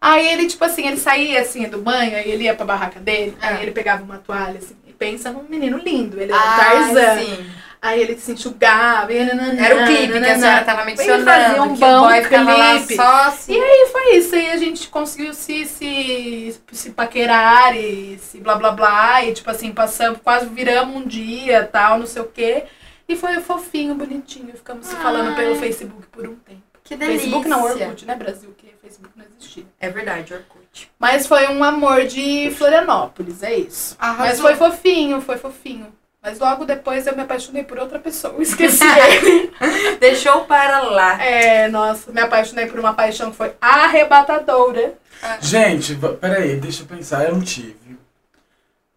[0.00, 3.36] aí ele, tipo assim, ele saía, assim, do banho, aí ele ia pra barraca dele,
[3.40, 3.48] Ah.
[3.56, 7.18] aí ele pegava uma toalha, assim, e pensa num menino lindo, ele era Ah, Tarzan.
[7.20, 7.46] sim.
[7.82, 11.62] Aí ele se enxugava, e nananã, Era o clipe que a senhora tava fazia mencionando,
[11.62, 12.96] um que o bom boy ficava lá clipe.
[12.96, 13.52] só assim.
[13.54, 18.56] E aí foi isso, aí a gente conseguiu se, se, se paquerar e se blá
[18.56, 22.64] blá blá, e tipo assim, passamos, quase viramos um dia, tal, não sei o quê.
[23.08, 26.62] E foi fofinho, bonitinho, ficamos se falando pelo Facebook por um tempo.
[26.82, 27.20] Que delícia.
[27.20, 28.54] Facebook não, Orkut, né, Brasil?
[28.56, 29.64] Que Facebook não existia.
[29.80, 30.90] É verdade, Orkut.
[30.98, 33.96] Mas foi um amor de Florianópolis, é isso.
[34.00, 35.92] Mas foi fofinho, foi fofinho.
[36.22, 38.34] Mas logo depois eu me apaixonei por outra pessoa.
[38.42, 39.52] Esqueci ele.
[40.00, 41.22] Deixou para lá.
[41.22, 44.94] É, nossa, me apaixonei por uma paixão que foi arrebatadora.
[45.40, 47.24] Gente, va- peraí, deixa eu pensar.
[47.24, 47.76] Eu não tive.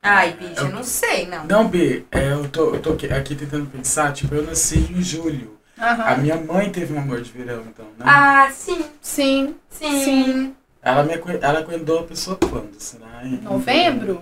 [0.02, 1.46] Ai, bicho, eu não sei, não.
[1.46, 4.14] Não, B, é, eu tô, eu tô aqui, tentando pensar.
[4.14, 5.58] Tipo, eu nasci em julho.
[5.78, 6.18] A Aham.
[6.18, 8.06] minha mãe teve um amor de verão, então, né?
[8.06, 9.56] Ah, sim, Sim.
[9.70, 10.04] sim.
[10.04, 10.56] Sim.
[10.82, 12.80] Ela, me, ela acuendou a pessoa quando?
[12.80, 13.26] Será?
[13.26, 14.22] Em Novembro?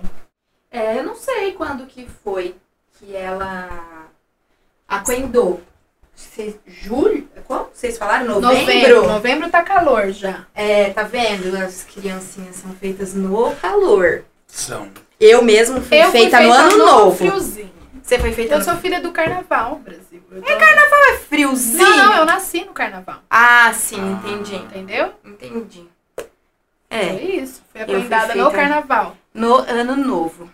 [0.70, 2.56] É, eu não sei quando que foi
[2.98, 4.08] que ela
[4.88, 5.60] aquendou.
[6.14, 7.28] Cê- julho?
[7.46, 7.70] Como?
[7.72, 8.26] Vocês falaram?
[8.40, 8.56] Novembro?
[8.64, 9.08] Novembro.
[9.08, 10.46] Novembro tá calor já.
[10.54, 11.56] É, tá vendo?
[11.56, 14.24] As criancinhas são feitas no calor.
[14.48, 14.90] São.
[15.20, 17.16] Eu mesmo fui Eu fui feita no ano novo.
[17.16, 17.68] friozinho.
[18.02, 20.22] Você foi feita Eu no sou filha do carnaval, Brasil.
[20.46, 20.52] É
[21.12, 21.78] É friozinho?
[21.84, 23.16] Não, não, eu nasci no carnaval.
[23.28, 24.28] Ah, sim, Ah.
[24.28, 24.56] entendi.
[24.56, 25.12] Entendeu?
[25.24, 25.84] Entendi.
[26.90, 27.62] É É, isso.
[27.70, 29.16] Fui acordada feita- no carnaval.
[29.34, 30.50] no ano novo.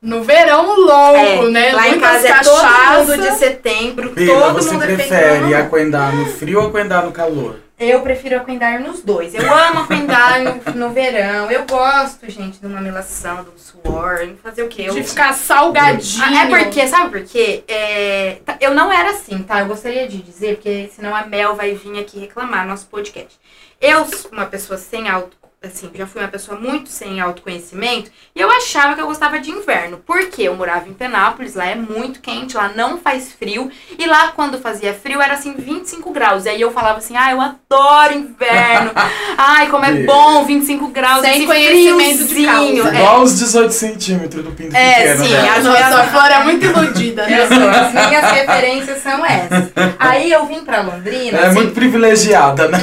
[0.00, 1.72] No verão louco, É, né?
[1.72, 6.14] Lá em casa é todo mundo de setembro, Bila, todo você mundo é prefere aquendar
[6.14, 7.56] no frio ou aquendar no calor?
[7.78, 9.34] Eu prefiro aquendar nos dois.
[9.34, 11.48] Eu amo aquendar no, no verão.
[11.48, 14.86] Eu gosto, gente, de uma melação, de um suor, fazer o quê?
[14.88, 14.94] Eu...
[14.94, 16.24] De ficar salgadinho.
[16.24, 17.62] Ah, É porque, sabe por quê?
[17.68, 19.60] É, tá, eu não era assim, tá?
[19.60, 23.38] Eu gostaria de dizer, porque senão a Mel vai vir aqui reclamar no nosso podcast.
[23.80, 28.48] Eu, uma pessoa sem auto, assim, já fui uma pessoa muito sem autoconhecimento, e eu
[28.50, 30.00] achava que eu gostava de inverno.
[30.06, 33.68] Porque eu morava em Penápolis, lá é muito quente, lá não faz frio,
[33.98, 36.44] e lá quando fazia frio era assim 25 graus.
[36.44, 38.92] E aí eu falava assim: "Ah, eu adoro inverno.
[39.36, 42.96] Ai, como é bom 25 graus, Sem conhecimento de friozinho." causa.
[42.96, 43.00] É.
[43.00, 45.42] Igual os 18 centímetros do pinto É, pequeno, sim, né?
[45.42, 47.42] Nossa, a minhas- Flora é muito iludida, né?
[47.42, 49.72] As minhas referências são essas.
[49.98, 51.36] Aí eu vim pra Londrina.
[51.36, 52.78] Ela é assim, muito privilegiada, né?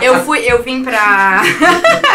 [0.00, 1.42] é, eu fui, eu vim pra.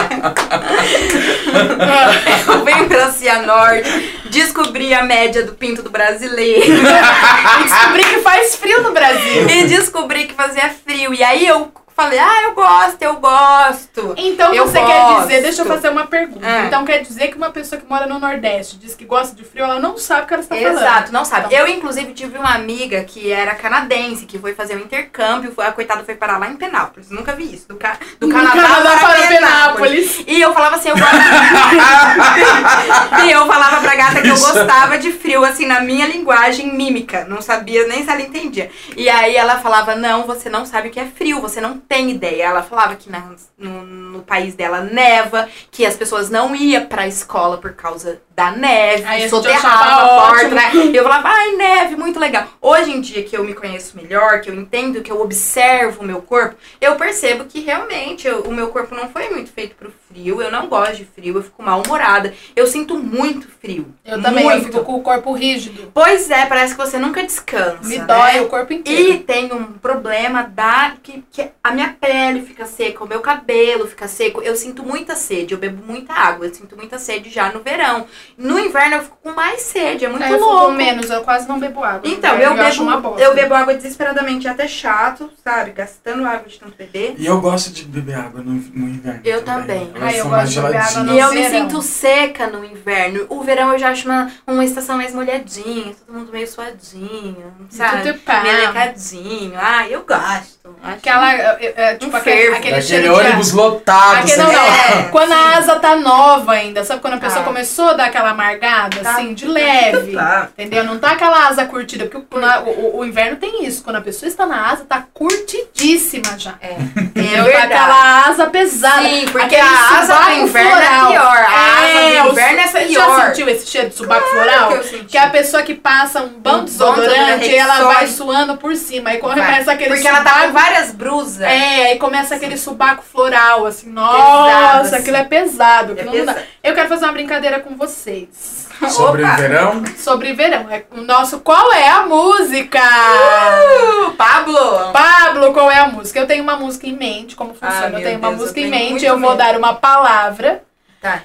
[2.47, 3.89] eu vim pra Cianorte,
[4.29, 6.65] descobri a média do pinto do brasileiro
[7.63, 9.49] descobri que faz frio no Brasil.
[9.49, 11.13] e descobri que fazia frio.
[11.13, 14.13] E aí eu falei, ah, eu gosto, eu gosto.
[14.17, 15.21] Então Eu você quer gosto.
[15.21, 16.45] dizer, deixa eu fazer uma pergunta.
[16.45, 16.65] Ah.
[16.65, 19.63] Então quer dizer que uma pessoa que mora no Nordeste diz que gosta de frio,
[19.63, 20.77] ela não sabe o que ela está falando.
[20.77, 21.55] Exato, não sabe.
[21.55, 25.53] Eu, inclusive, tive uma amiga que era canadense, que foi fazer um intercâmbio.
[25.53, 27.09] Foi, a coitada foi parar lá em Penápolis.
[27.09, 27.67] Nunca vi isso.
[27.67, 29.37] Do, ca, do Canadá, Canadá para, para Penápolis.
[29.37, 30.23] Penápolis.
[30.27, 31.15] E eu falava assim, eu gosto.
[33.25, 37.25] e eu falava pra gata que eu gostava de frio, assim, na minha linguagem mímica.
[37.25, 38.69] Não sabia nem se ela entendia.
[38.97, 42.11] E aí ela falava: Não, você não sabe o que é frio, você não tem
[42.11, 42.43] ideia.
[42.45, 47.07] Ela falava que na- no, no país dela neva, que as pessoas não iam pra
[47.07, 50.71] escola por causa da neve, Aí soterrava a porta, né?
[50.75, 52.45] E eu falava, ai, neve, muito legal.
[52.61, 56.05] Hoje em dia que eu me conheço melhor, que eu entendo, que eu observo o
[56.05, 59.89] meu corpo, eu percebo que realmente eu- o meu corpo não foi muito feito pro
[60.09, 60.41] frio.
[60.41, 62.33] Eu não gosto de frio, eu fico mal-humorada.
[62.55, 63.93] Eu sinto muito frio.
[64.03, 64.65] Eu também, eu muito.
[64.65, 65.91] fico com o corpo rígido.
[65.93, 67.79] Pois é, parece que você nunca descansa.
[67.83, 68.05] Me né?
[68.05, 69.13] dói o corpo inteiro.
[69.13, 73.87] E tem um problema da que, que a minha pele fica seca, o meu cabelo
[73.87, 74.41] fica seco.
[74.41, 78.05] Eu sinto muita sede, eu bebo muita água, eu sinto muita sede já no verão.
[78.37, 80.65] No inverno eu fico com mais sede, é muito Aí eu fico louco.
[80.67, 82.01] com menos, eu quase não bebo água.
[82.03, 82.63] Então, eu uma
[82.97, 83.21] bebo, bosta.
[83.21, 85.71] eu bebo água desesperadamente, é até chato, sabe?
[85.71, 87.15] Gastando água de tanto beber.
[87.17, 89.21] E eu gosto de beber água no, no inverno.
[89.23, 89.91] Eu também.
[89.95, 91.49] Elas Ah, eu gosto de beber água no E eu me verão.
[91.69, 93.25] sinto seca no inverno.
[93.29, 98.13] O verão eu já acho uma, uma estação mais molhadinha, todo mundo meio suadinho, sabe?
[98.43, 99.53] Melecadinho.
[99.57, 100.54] Ah, eu gosto.
[100.83, 104.17] Acho Aquela, é, é, tipo, Um aquele, aquele Aquele cheiro de ônibus lotado.
[104.19, 104.65] Aquele, não, sem- não.
[104.65, 107.45] É, Quando a asa tá nova ainda, sabe quando a pessoa Ah.
[107.45, 109.11] começou a dar aquela amargada, Tá.
[109.11, 110.13] assim, de leve.
[110.13, 110.49] Tá.
[110.57, 110.83] Entendeu?
[110.83, 113.83] Não tá aquela asa curtida, porque o, o- o inverno tem isso.
[113.83, 116.53] Quando a pessoa está na asa, tá curtidíssima já.
[116.61, 117.47] É, Entendeu?
[117.47, 119.01] é Tá aquela asa pesada.
[119.03, 119.65] Sim, porque a
[119.99, 121.05] asa do inverno floral.
[121.05, 121.25] é pior.
[121.25, 123.19] A asa É, do o- inverno é você pior.
[123.19, 124.67] Já sentiu esse cheiro de sovaco floral?
[124.69, 125.05] que eu senti.
[125.05, 128.75] Que é a pessoa que passa um bom bom desodorante e ela vai suando por
[128.75, 129.09] cima.
[129.11, 129.31] Aí Vai.
[129.35, 130.53] começa aquele Porque ela tá subaco.
[130.55, 131.41] Várias brusas.
[131.41, 134.95] É, aí começa aquele subaco floral, assim, nossa, assim.
[134.95, 135.91] aquilo é pesado.
[135.91, 136.39] É aquilo pesado.
[136.63, 138.69] Eu quero fazer uma brincadeira com vocês.
[138.89, 139.33] Sobre Opa.
[139.33, 139.83] o verão.
[139.97, 140.69] Sobre verão.
[140.69, 142.79] É o nosso Qual é a música?
[142.79, 144.91] Uh, Pablo!
[144.91, 146.19] Pablo, qual é a música?
[146.19, 147.97] Eu tenho uma música em mente, como funciona?
[147.97, 149.37] Ah, eu tenho uma Deus, eu música em tenho mente, muito eu vou medo.
[149.37, 150.63] dar uma palavra.
[151.01, 151.21] Tá.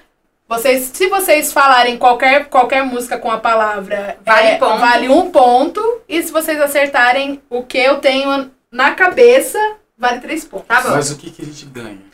[0.49, 4.79] Vocês, se vocês falarem qualquer, qualquer música com a palavra, Vale é, ponto.
[4.79, 6.01] vale um ponto.
[6.09, 9.59] E se vocês acertarem o que eu tenho na cabeça,
[9.96, 10.68] vale três pontos.
[10.68, 10.90] Tá bom.
[10.90, 12.10] Mas o que, que a gente ganha?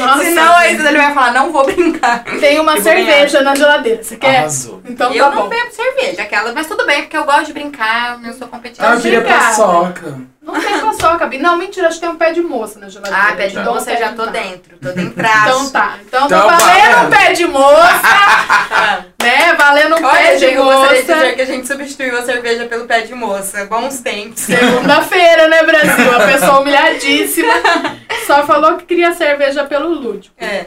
[0.00, 2.24] Nossa, Senão aí ele vai falar, não vou brincar.
[2.40, 4.02] Tem uma Eu cerveja na geladeira.
[4.02, 4.38] Você quer?
[4.38, 4.82] Arrasou.
[4.84, 5.48] Então eu tá não bom.
[5.48, 8.88] bebo cerveja, aquela, mas tudo bem, porque eu gosto de brincar, eu sou competitiva.
[8.88, 10.18] Ah, eu queria paçoca.
[10.42, 11.38] Não tem paçoca, Bi.
[11.38, 13.28] Não, mentira, acho que tem um pé de moça na geladeira.
[13.30, 14.30] Ah, pé de um moça eu já de tô tá.
[14.30, 15.44] dentro, tô dentraço.
[15.54, 15.94] Então tá.
[16.06, 16.56] Então, Então vai.
[16.58, 18.02] valendo um pé de moça,
[19.22, 19.54] né?
[19.56, 21.14] Valendo um pé de gente, eu gostaria de moça.
[21.22, 23.64] dizer que a gente substituiu a cerveja pelo pé de moça.
[23.66, 24.40] Bons tempos.
[24.42, 26.14] Segunda-feira, né, Brasil?
[26.14, 27.52] A pessoa humilhadíssima.
[28.26, 30.34] Só falou que queria cerveja pelo lúdico.
[30.38, 30.66] É,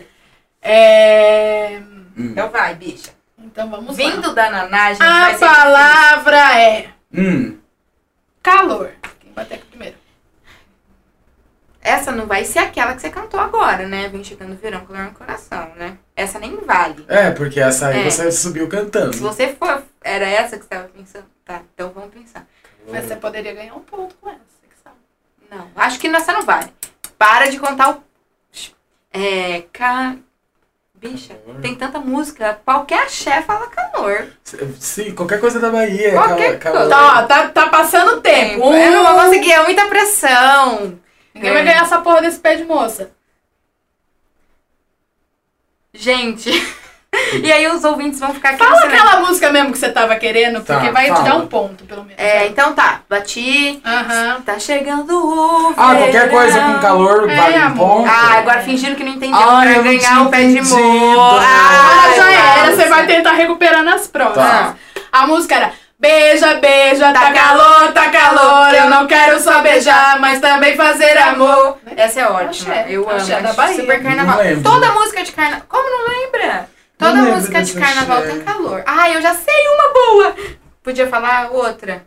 [0.61, 1.79] É...
[2.17, 2.29] Hum.
[2.31, 3.11] então vai, bicha.
[3.37, 3.93] Então vamos lá.
[4.09, 7.57] Vindo da Naná, gente, A vai ser palavra é Hum.
[8.43, 8.91] calor.
[9.19, 9.95] Quem vai ter aqui primeiro?
[11.81, 14.09] Essa não vai ser aquela que você cantou agora, né?
[14.09, 15.97] Vem chegando o verão, calor no coração, né?
[16.15, 17.05] Essa nem vale.
[17.07, 18.09] É, porque essa aí É.
[18.09, 19.13] você subiu cantando.
[19.13, 19.83] Se você for.
[20.03, 21.25] Era essa que você tava pensando?
[21.45, 22.45] Tá, então vamos pensar.
[22.89, 24.39] Mas você poderia ganhar um ponto com essa.
[24.39, 24.95] você que sabe.
[25.49, 26.69] Não, acho que nessa não vale.
[27.17, 28.03] Para de contar o.
[29.11, 29.63] É.
[29.73, 30.15] Ca...
[30.93, 32.59] Bicha, tem tanta música.
[32.65, 34.27] Qualquer axé fala calor.
[34.79, 36.11] Sim, qualquer coisa da Bahia.
[36.13, 36.89] Qualquer cala- coisa.
[36.89, 38.67] cala- Tá, tá, tá passando tempo.
[38.67, 40.99] Um, Eu não vou conseguir, é muita pressão.
[41.35, 43.11] Ninguém vai ganhar essa porra desse pé de moça.
[45.93, 46.49] Gente.
[47.43, 50.61] e aí os ouvintes vão ficar aqui Fala aquela música mesmo que você tava querendo,
[50.63, 51.23] Tá, porque vai te fala.
[51.23, 52.17] dar um ponto, pelo menos.
[52.17, 53.01] É, então tá.
[53.09, 53.81] Bati.
[53.85, 54.41] Aham.
[54.45, 56.73] Tá chegando o Ah, qualquer coisa verão.
[56.75, 57.87] com calor É, vale um amor.
[57.97, 58.09] ponto.
[58.09, 60.75] Ah, agora fingindo que não entendeu Ah, pra ganhar o pé de entendido.
[60.75, 61.45] moça.
[61.47, 64.47] Agora já era, você vai tentar recuperar nas próximas.
[64.49, 64.75] Tá.
[65.11, 68.71] A música era Beija, beija, tá, calor, tá calor.
[68.71, 71.77] Eu não quero só beijar, mas também fazer amor.
[71.95, 72.71] Essa é ótima.
[72.75, 73.17] Axé, eu amo.
[73.17, 73.77] axé da Bahia.
[73.81, 74.37] Super carnaval.
[74.63, 75.65] Toda música de carnaval.
[75.67, 76.69] Como não lembra?
[76.97, 78.83] Toda Não música de carnaval tem calor.
[78.87, 80.35] Ah, eu já sei uma boa.
[80.81, 82.05] Podia falar outra.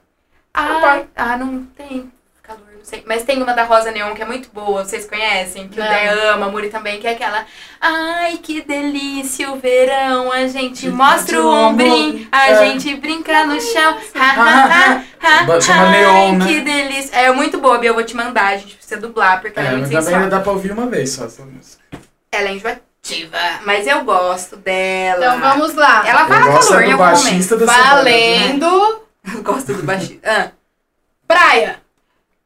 [0.53, 2.11] Ah, ah, não tem
[2.43, 3.05] calor, não sei.
[3.07, 5.69] Mas tem uma da Rosa Neon que é muito boa, vocês conhecem?
[5.69, 5.87] Que Não.
[5.87, 7.47] o Dé ama, a Muri também, que é aquela.
[7.81, 12.67] Ai, que delícia o verão, a gente Que mostra o ombrinho, a É.
[12.67, 13.97] gente brinca no chão.
[14.13, 16.47] Ha, ha, ha, ha, Chama ai, Neon, né?
[16.47, 17.15] Que delícia.
[17.17, 19.73] É muito boa, Bia, eu vou te mandar, a gente precisa dublar, porque ela é
[19.73, 20.23] É, muito mas também sensual.
[20.25, 21.81] ainda dá pra ouvir uma vez só essa música.
[22.33, 22.83] Ela é enjoativa,
[23.65, 25.27] mas eu gosto dela.
[25.27, 26.07] Então vamos lá.
[26.07, 27.57] Ela Eu fala calor é em do algum momento.
[27.57, 29.01] da Valendo.
[29.35, 30.21] Eu gosto do baixista.
[30.25, 30.51] Ah,
[31.27, 31.77] Praia.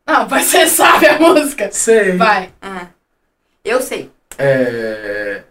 [0.06, 1.70] Não, você sabe a música.
[1.72, 2.16] Sei.
[2.16, 2.50] Vai.
[2.60, 2.86] ah.
[3.64, 4.10] Eu sei.
[4.36, 5.42] É...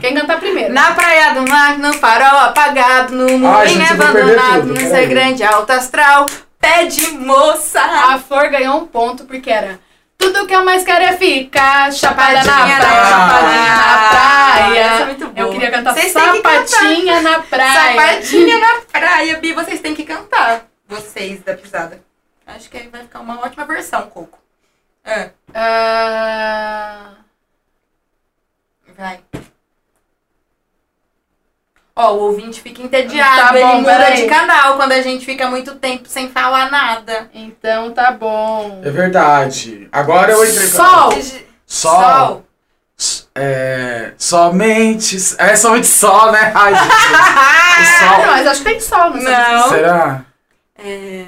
[0.00, 0.74] Quem cantar primeiro?
[0.74, 5.70] Na praia do mar, no farol apagado, no mundo eu abandonado, no ser grande alto
[5.70, 6.26] astral,
[6.58, 7.80] pé de moça.
[7.80, 9.78] A Flor ganhou um ponto porque era
[10.20, 14.80] tudo que eu mais quero é ficar chapada na praia, chapadinha na praia.
[14.80, 15.46] Essa é muito boa.
[15.46, 17.96] Eu queria cantar Vocês sapatinha na praia.
[17.96, 20.66] Sapatinha na praia, Bi, vocês têm que cantar.
[20.86, 22.02] Vocês da pisada.
[22.46, 24.38] Acho que aí vai ficar uma ótima versão, Coco.
[25.04, 27.12] Ah, Ah,
[28.96, 29.20] vai.
[32.02, 34.16] Ó, o ouvinte fica entediado, Tá ele bom, muda peraí.
[34.22, 37.28] de canal quando a gente fica muito tempo sem falar nada.
[37.34, 38.80] então tá bom.
[38.82, 39.86] é verdade.
[39.92, 41.12] Agora eu entrei pra- Sol.
[41.66, 42.44] Sol.
[43.34, 44.12] É...
[44.18, 45.16] Somente...
[45.38, 46.52] É somente sol, né?
[46.54, 46.88] Ai, gente.
[47.14, 47.84] Ah, o
[48.16, 48.26] sol.
[48.32, 49.68] mas acho que tem sol, não, Não.
[49.68, 50.20] Será?
[50.82, 51.24] É...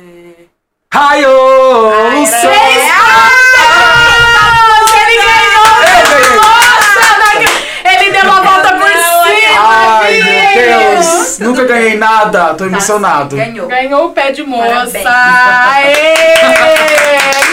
[0.93, 1.29] Raio!
[1.29, 2.51] Ah, o era- sol.
[2.51, 2.89] É.
[4.69, 5.67] Nossa, ele ganhou!
[5.83, 6.37] Eu ganhei.
[6.37, 10.92] Nossa, ele deu uma volta por Não, cima, Ai, filho.
[11.03, 11.39] Deus!
[11.39, 13.37] Nunca ganhei nada, tô emocionado.
[13.37, 13.69] Ganhou.
[13.69, 14.99] Ganhou o pé de moça.
[15.01, 15.07] Parabéns.
[15.07, 16.23] Aê!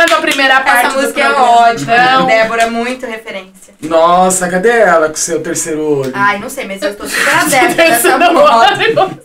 [0.00, 1.94] Encerrando a primeira parte Essa do música é ótima.
[1.94, 3.74] Então, Débora, muito referência.
[3.82, 6.12] Nossa, cadê ela com seu terceiro olho?
[6.14, 9.20] Ai, não sei, mas eu tô super adepta dessa olho.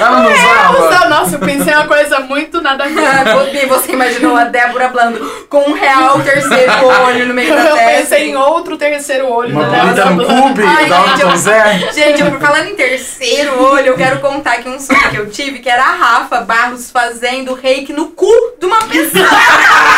[0.00, 0.78] Ela não usava?
[0.78, 3.66] Nossa, nossa, eu pensei uma coisa muito nada a ver.
[3.68, 5.18] Você imaginou a Débora Blando
[5.48, 7.90] com um real terceiro olho no meio da Eu testa?
[7.98, 9.50] pensei em outro terceiro olho.
[9.50, 11.90] Uma bonita no cube, Ai, da eu- Zé.
[11.92, 15.58] Gente, eu- falando em terceiro olho, eu quero contar que um sonho que eu tive,
[15.58, 19.26] que era a Rafa Barros fazendo reiki no cu de uma pessoa.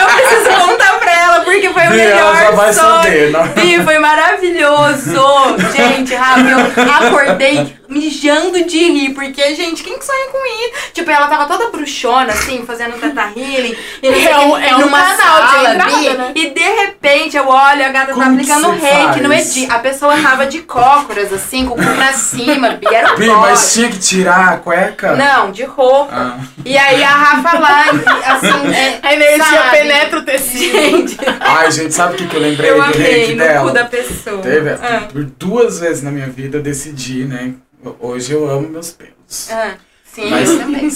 [0.00, 3.02] eu preciso contar pra ela, porque foi o melhor ela já vai sonho.
[3.02, 3.46] saber, não?
[3.48, 5.56] Bi, foi maravilhoso.
[5.74, 10.92] Gente, Rafa, eu acordei mijando de rir, porque, gente, quem que sonha com isso?
[10.94, 13.76] Tipo, ela tava toda bruxona, assim, fazendo tata healing.
[14.02, 16.32] E não É um- é um numa canal de sala, entrada, Bi, né?
[16.34, 19.32] E de repente eu olho, a gata Como tá aplicando reiki no?
[19.32, 19.66] Edi.
[19.70, 23.26] A pessoa tava de cócoras, assim, com o cu pra cima, Bi, era um Bi,
[23.28, 25.14] mas tinha que tirar a cueca?
[25.14, 26.12] Não, de roupa.
[26.14, 26.36] Ah.
[26.64, 27.84] E aí a Rafa lá,
[28.26, 29.76] assim, é, A energia sabe?
[29.82, 30.72] Penetra o tecido.
[30.72, 33.68] Gente, Ai, gente, sabe o que, que eu lembrei eu do amei reiki no dela?
[33.68, 34.38] cu da pessoa.
[34.42, 37.54] Teve, Ah, por duas vezes na minha vida eu decidi, né?
[38.00, 39.50] Hoje eu amo meus pelos.
[39.50, 40.90] ah, sim, Mas- eu também.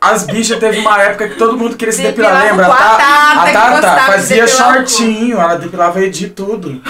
[0.00, 2.66] as bichas teve uma época que todo mundo queria se depilar, lembra?
[2.66, 4.48] com a Ta- Tata, a Tata de fazia cu.
[4.50, 6.80] shortinho, ela depilava Edi tudo.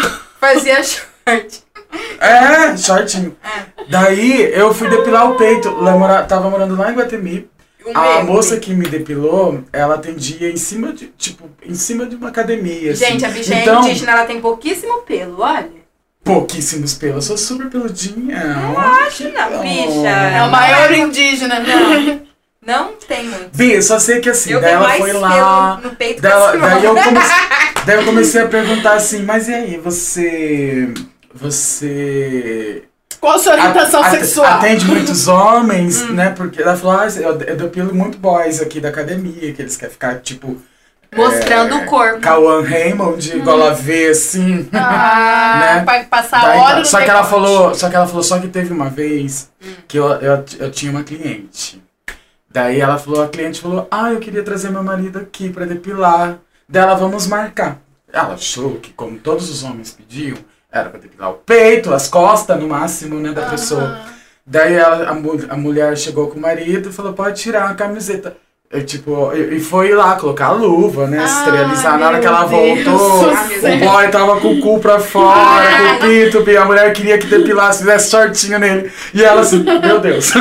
[0.41, 1.63] Fazia short.
[2.21, 3.37] É, shortinho.
[3.89, 5.71] Daí eu fui depilar o peito.
[5.81, 7.49] Lá tava morando lá em Guatemi.
[7.87, 12.15] Um A moça que me depilou, ela atendia em cima de, tipo, em cima de
[12.17, 12.93] uma academia.
[12.93, 13.05] assim.
[13.07, 15.71] Gente, a bicha então, é indígena, ela tem pouquíssimo pelo, olha.
[16.23, 17.29] pouquíssimos pelos.
[17.31, 18.45] Eu sou super peludinha.
[18.45, 20.09] Não acho não, bicha.
[20.09, 21.57] É o maior indígena.
[22.63, 23.57] Não, não tem muito.
[23.57, 25.81] Bi, só sei que assim, eu daí ela mais foi pelo lá.
[25.83, 27.37] no peito Daí, que a ela- daí eu comecei,
[27.87, 30.93] daí eu comecei a perguntar assim, mas e aí, você.
[31.35, 32.83] Você.
[33.21, 34.47] Qual a sua orientação a- sexual?
[34.47, 36.13] Atende muitos homens, Hum.
[36.13, 36.31] né?
[36.31, 39.93] Porque ela falou, ah, eu, eu depilo muito boys aqui da academia, que eles querem
[39.93, 40.57] ficar, tipo.
[41.15, 42.21] Mostrando é, o corpo.
[42.21, 44.69] Cauã Raymond, igual a V, assim.
[44.73, 45.85] Ah, Né?
[45.85, 48.73] pra passar Daí, no só que ela falou, só que ela falou só que teve
[48.73, 49.73] uma vez Hum.
[49.89, 51.83] que eu, eu, eu tinha uma cliente.
[52.49, 56.39] Daí ela falou, a cliente falou, ah, eu queria trazer meu marido aqui pra depilar.
[56.69, 57.79] Dela, vamos marcar.
[58.13, 60.37] Ela achou que, como todos os homens pediam,
[60.73, 63.83] era pra depilar o peito, as costas no máximo, né, da pessoa.
[63.83, 64.11] Aham.
[64.47, 68.37] Daí ela, a, a mulher chegou com o marido e falou, pode tirar a camiseta.
[68.73, 71.19] Eu, tipo, e foi lá colocar a luva, né?
[71.19, 71.99] Ai, esterilizar.
[71.99, 75.67] Na hora que ela Deus voltou, do o boy tava com o cu pra fora,
[75.99, 78.93] com o pinto, e a mulher queria que depilasse, fizesse shortinho nele.
[79.13, 80.33] E ela assim, meu Deus.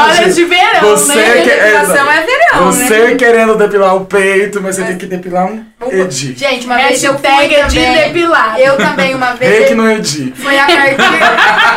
[0.00, 1.42] Histórias de verão, Você né?
[1.42, 3.14] que- é, Depilação é verão, Você né?
[3.14, 6.34] querendo depilar o peito, mas você tem que depilar um Edi.
[6.36, 7.94] Gente, uma vez eu fui é de também.
[7.94, 8.58] depilado.
[8.60, 9.50] Eu também, uma vez.
[9.58, 10.32] Reiki no Edi.
[10.36, 10.96] Foi a partir.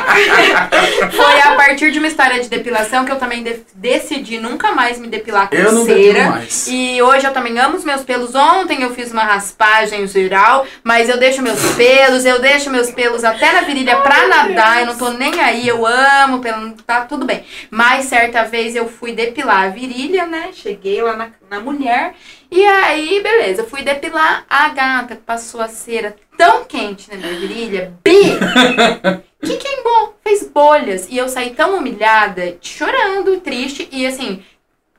[1.12, 4.97] Foi a partir de uma história de depilação que eu também de- decidi nunca mais
[4.99, 5.97] me depilar com Eu não cera.
[5.97, 6.67] depilo mais.
[6.69, 8.36] E hoje eu também amo os meus pelos.
[8.36, 13.23] Ontem eu fiz uma raspagem geral, mas eu deixo meus pelos, eu deixo meus pelos
[13.23, 14.82] até na virilha pra nadar.
[14.82, 17.43] Eu não tô nem aí, eu amo pelo, tá tudo bem.
[17.71, 20.51] Mas certa vez eu fui depilar a virilha, né?
[20.53, 22.15] Cheguei lá na, na mulher.
[22.49, 27.93] E aí, beleza, fui depilar a gata, passou a cera tão quente na minha virilha,
[28.03, 28.37] bi!
[29.45, 31.07] que queimou, fez bolhas.
[31.09, 34.43] E eu saí tão humilhada, chorando, triste, e assim,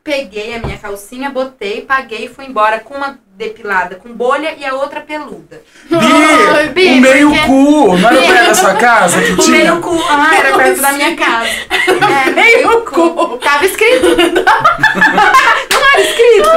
[0.06, 4.64] peguei a minha calcinha, botei, paguei e fui embora com uma depilada com bolha e
[4.64, 5.60] a outra peluda.
[6.72, 7.96] Bi, Bi, o meio porque- cu.
[7.98, 9.58] Não era perto da sua casa que O tinha?
[9.58, 10.00] meio cu.
[10.08, 11.50] Ah, era perto da minha casa.
[12.26, 13.38] É, Meio cu.
[13.38, 14.06] Tava escrito.
[14.16, 16.50] Não era escrito.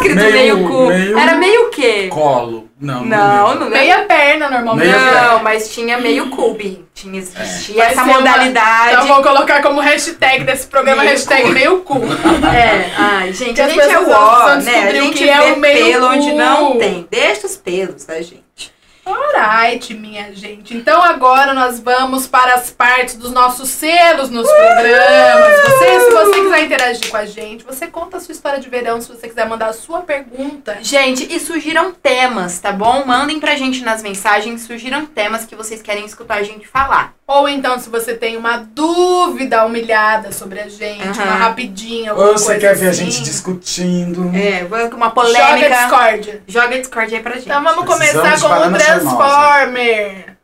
[0.00, 0.86] Escrito meio, Meio- cu.
[0.86, 2.08] meio- Era meio o quê?
[2.10, 2.68] Colo.
[2.80, 4.86] Não, Não, não Meia perna, normalmente.
[4.88, 5.32] Meia perna.
[5.32, 6.86] Não, mas tinha meio cube.
[6.94, 8.92] Tinha, existia Vai essa ser uma- modalidade.
[8.94, 11.48] Então vou colocar como hashtag desse programa, Meio hashtag cu.
[11.48, 11.98] meio cu.
[12.54, 14.54] É, ai, gente, Que a gente é pessoas ó, né?
[14.54, 16.36] A descobrir o gente que é o meio pelo onde cu.
[16.36, 17.06] não tem.
[17.10, 18.72] Deixa os pelos, tá, gente?
[19.08, 20.76] Alright, minha gente.
[20.76, 25.60] Então agora nós vamos para as partes dos nossos selos nos programas.
[25.62, 29.00] Você, se você quiser interagir com a gente, você conta a sua história de verão,
[29.00, 30.78] se você quiser mandar a sua pergunta.
[30.82, 33.04] Gente, e surgiram temas, tá bom?
[33.06, 37.17] Mandem pra gente nas mensagens, surgiram temas que vocês querem escutar a gente falar.
[37.30, 41.24] Ou então, se você tem uma dúvida humilhada sobre a gente, Aham.
[41.24, 44.30] uma rapidinha, Ou alguma você coisa quer ver a assim, gente discutindo.
[44.34, 45.68] É, uma Joga polêmica.
[45.68, 46.42] Discord.
[46.48, 47.44] Joga Discord aí pra gente.
[47.44, 50.38] Então vamos Precisamos começar com o Transformer.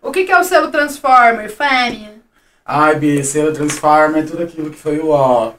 [0.00, 2.14] O que, que é o selo Transformer, Fânia?
[2.64, 5.54] Ai, Bi, selo Transforma é tudo aquilo que foi o ó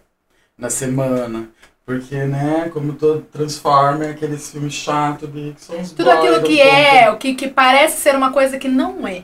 [0.57, 1.49] na semana.
[1.85, 6.41] Porque, né, como todo Transformer, é aqueles filmes chatos, Bi, que são os Tudo aquilo
[6.43, 6.69] que povo.
[6.69, 9.23] é, o que, que parece ser uma coisa que não é.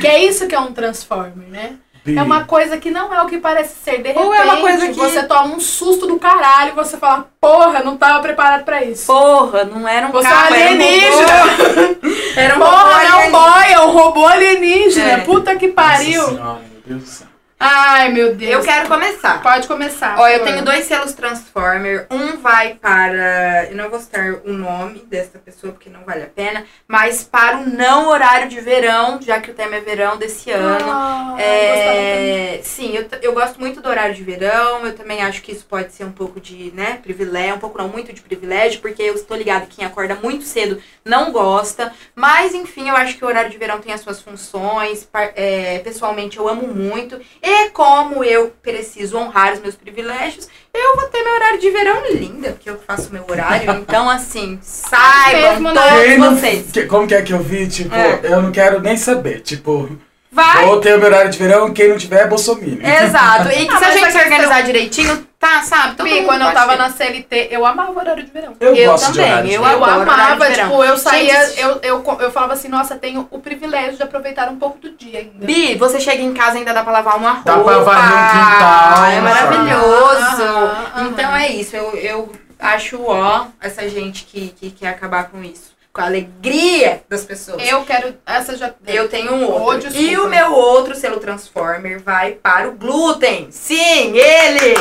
[0.00, 1.76] Que é isso que é um Transformer, né?
[2.04, 3.98] Bi, É uma coisa que não é o que parece ser.
[4.02, 6.96] De repente, Ou é uma coisa que- você toma um susto do caralho e você
[6.98, 9.06] fala, porra, não tava preparado pra isso.
[9.06, 11.38] Porra, não era um Você é carro, era um alienígena.
[11.42, 12.04] robô.
[12.36, 13.38] Era um robô Porra, não é um alienígena.
[13.52, 15.10] boy, é um robô alienígena.
[15.12, 15.16] É.
[15.18, 16.22] Puta que Nossa pariu.
[16.24, 17.26] senhora, meu Deus do céu.
[17.58, 18.52] Ai, meu Deus.
[18.52, 19.40] Eu quero começar.
[19.40, 20.18] Pode começar.
[20.18, 22.06] Ó, eu tenho dois selos Transformer.
[22.10, 23.66] Um vai para.
[23.70, 26.64] Eu não vou citar o nome dessa pessoa porque não vale a pena.
[26.86, 30.84] Mas para o não horário de verão, já que o tema é verão desse ano.
[30.90, 34.84] Ah, É, sim, eu, eu gosto muito do horário de verão.
[34.84, 37.88] Eu também acho que isso pode ser um pouco de, né, privilégio, um pouco não
[37.88, 41.92] muito de privilégio, porque eu estou ligada que quem acorda muito cedo não gosta.
[42.14, 45.08] Mas, enfim, eu acho que o horário de verão tem as suas funções.
[45.34, 47.18] é, pessoalmente, eu amo muito.
[47.46, 52.02] E como eu preciso honrar os meus privilégios, eu vou ter meu horário de verão
[52.10, 53.70] linda, porque eu faço meu horário.
[53.86, 56.72] Então, assim, saibam Mesmo, todos não- vocês.
[56.72, 57.66] que- como que é que eu vi?
[57.68, 58.20] Tipo, É.
[58.24, 59.40] eu não quero nem saber.
[59.40, 59.90] Tipo,
[60.34, 60.66] Vai.
[60.66, 62.66] Vou ter o meu horário de verão, quem não tiver é Bolsonaro.
[62.82, 63.48] Exato.
[63.50, 65.94] E que Ah, se a gente se organizar direitinho, tá, sabe?
[65.94, 68.54] Todo Pi, quando eu tava na CLT, eu amava o horário de verão.
[68.58, 69.64] Eu, Eu também, eu.
[69.64, 73.96] Eu amava, tipo, eu saía, Gente, eu, eu, eu falava assim, nossa, tenho o privilégio
[73.96, 75.46] de aproveitar um pouco do dia ainda.
[75.46, 77.52] Bi, você chega em casa e ainda dá pra lavar uma roupa.
[77.52, 80.42] Dá pra varrer um quintal, É maravilhoso.
[80.42, 81.08] Aham, aham.
[81.10, 81.76] Então é isso.
[81.76, 85.73] Eu, eu acho ó essa gente que, que quer acabar com isso.
[85.94, 87.62] Com a alegria das pessoas.
[87.68, 88.74] Eu quero, essa já...
[88.84, 89.88] Eu tenho um Oh, outro.
[89.90, 90.10] desculpa.
[90.10, 93.46] e o meu outro selo Transformer vai para o glúten.
[93.52, 94.74] Sim, ele!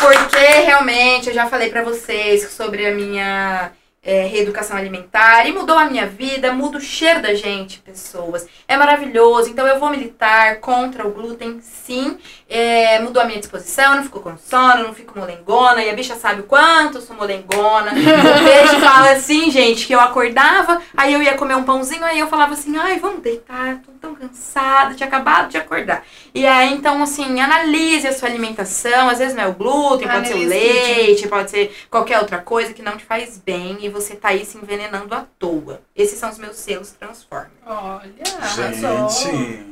[0.00, 3.72] Porque realmente eu já falei pra vocês sobre a minha
[4.02, 8.46] é, reeducação alimentar e mudou a minha vida, muda o cheiro da gente, pessoas.
[8.66, 9.50] É maravilhoso.
[9.50, 12.16] Então eu vou militar contra o glúten, sim.
[12.48, 15.82] É, mudou a minha disposição, não fico com sono, não fico molengona.
[15.82, 17.92] E a bicha sabe o quanto eu sou molengona.
[18.38, 22.18] O beijo fala assim, gente, que eu acordava, aí eu ia comer um pãozinho, aí
[22.18, 26.04] eu falava assim, ai, vamos deitar, tô tão cansada, tinha acabado de acordar.
[26.34, 29.08] E aí, então, assim, analise a sua alimentação.
[29.08, 32.38] Às vezes não é o glúten, pode ser o Analise leite, pode ser qualquer outra
[32.38, 35.80] coisa que não te faz bem e você tá aí se envenenando à toa.
[35.94, 37.50] Esses são os meus selos Transformer.
[37.66, 39.67] Olha, arrasou.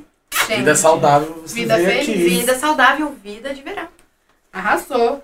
[0.47, 2.29] Gente, vida saudável, você Vida feliz, aqui.
[2.29, 3.89] Vida saudável, vida de verão.
[4.53, 5.23] Arrasou.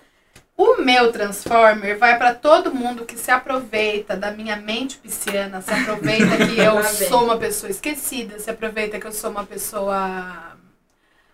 [0.56, 5.72] O meu Transformer vai pra todo mundo que se aproveita da minha mente pisciana, se
[5.72, 10.56] aproveita que eu sou uma pessoa esquecida, se aproveita que eu sou uma pessoa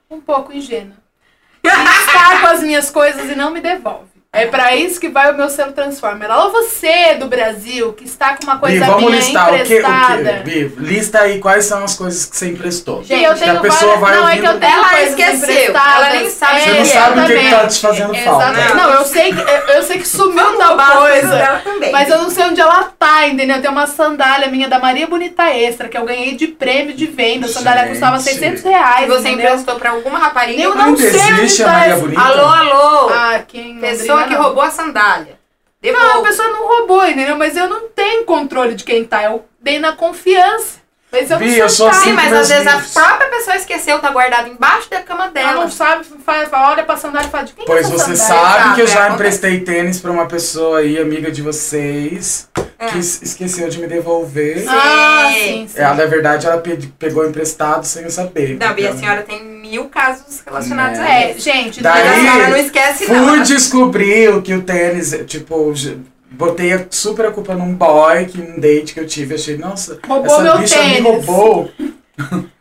[0.08, 0.96] um pouco ingênua.
[1.62, 4.17] Que está com as minhas coisas e não me devolve.
[4.30, 6.30] É pra isso que vai o meu selo Transformer.
[6.30, 9.62] Alô, você do Brasil que está com uma Bi, coisa vamos minha listar o que,
[9.62, 10.42] o emprestada.
[10.44, 10.64] que?
[10.68, 13.02] Bi, lista aí quais são as coisas que você emprestou.
[13.02, 15.74] Gente, eu que tenho a pessoa várias- vai Não, é que eu tenho Ela esqueceu,
[15.74, 17.50] ela nem sabe É, Você não É, sabe o que, que exatamente.
[17.62, 18.74] tá te fazendo falta.
[18.74, 19.40] Não, eu sei que,
[19.72, 21.28] eu, sei que sumiu da Basta coisa.
[21.30, 21.90] dela também.
[21.90, 23.62] Mas eu não sei onde ela tá, entendeu?
[23.62, 27.46] Tem uma sandália minha da Maria Bonita Extra, que eu ganhei de prêmio de venda.
[27.46, 27.92] A sandália Gente.
[27.92, 29.04] custava 600 reais.
[29.04, 29.46] Se você entendeu?
[29.52, 32.20] emprestou pra alguma rapariga, Eu Ainda não sei onde existe a tá Bonita?
[32.20, 33.08] alô, alô.
[33.10, 34.42] Ah, quem Pessoa que não.
[34.42, 35.38] roubou a sandália.
[35.82, 37.36] Não, a pessoa não roubou, entendeu?
[37.36, 39.22] Mas eu não tenho controle de quem tá.
[39.24, 40.78] Eu dei na confiança.
[41.10, 42.94] Mas eu não sei eu sou assim Sim, mas às vezes livros.
[42.96, 45.54] a própria pessoa esqueceu, tá guardado embaixo da cama Ela dela.
[45.62, 48.16] não sabe, faz, olha pra sandália e fala de quem Pois é você sandália?
[48.26, 49.14] sabe Exato, que eu é, já acontece.
[49.14, 52.86] emprestei tênis pra uma pessoa aí, amiga de vocês, É.
[52.88, 54.62] que es- esqueceu de me devolver.
[54.68, 55.38] Ah, Sim.
[55.38, 55.80] sim, sim.
[55.80, 58.58] Ela, na verdade, ela pe- pegou emprestado sem eu saber.
[58.60, 61.06] Não, e a senhora tem mil casos relacionados Né.
[61.06, 61.40] a É, isso.
[61.40, 63.34] gente, Daí- não- não esquece, Fui não.
[63.34, 65.72] Ela- descobrir o que o tênis, tipo,
[66.30, 69.98] botei a super a culpa num boy, que um date que eu tive, achei, nossa,
[70.06, 71.02] Roubou essa meu bicha me tênis.
[71.04, 71.70] roubou.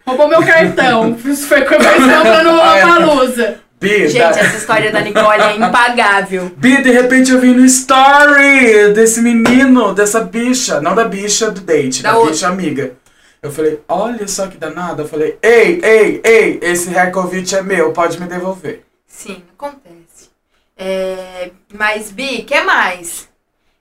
[0.06, 1.18] roubou meu cartão.
[1.26, 2.82] Isso foi compra no Ah, é.
[2.82, 3.56] Palusa.
[3.80, 6.52] Bi, Gente, da- essa história da Nicole é impagável.
[6.58, 11.62] Bi, de repente eu vi no story desse menino, dessa bicha, não da bicha do
[11.62, 12.94] date, Da da, bicha amiga.
[13.42, 15.04] Eu falei, olha só que danada.
[15.04, 18.84] Eu falei, ei, ei, ei, esse Rekovic é meu, pode me devolver.
[19.06, 20.30] Sim, acontece.
[20.76, 23.28] É, mas, Bi, que mais?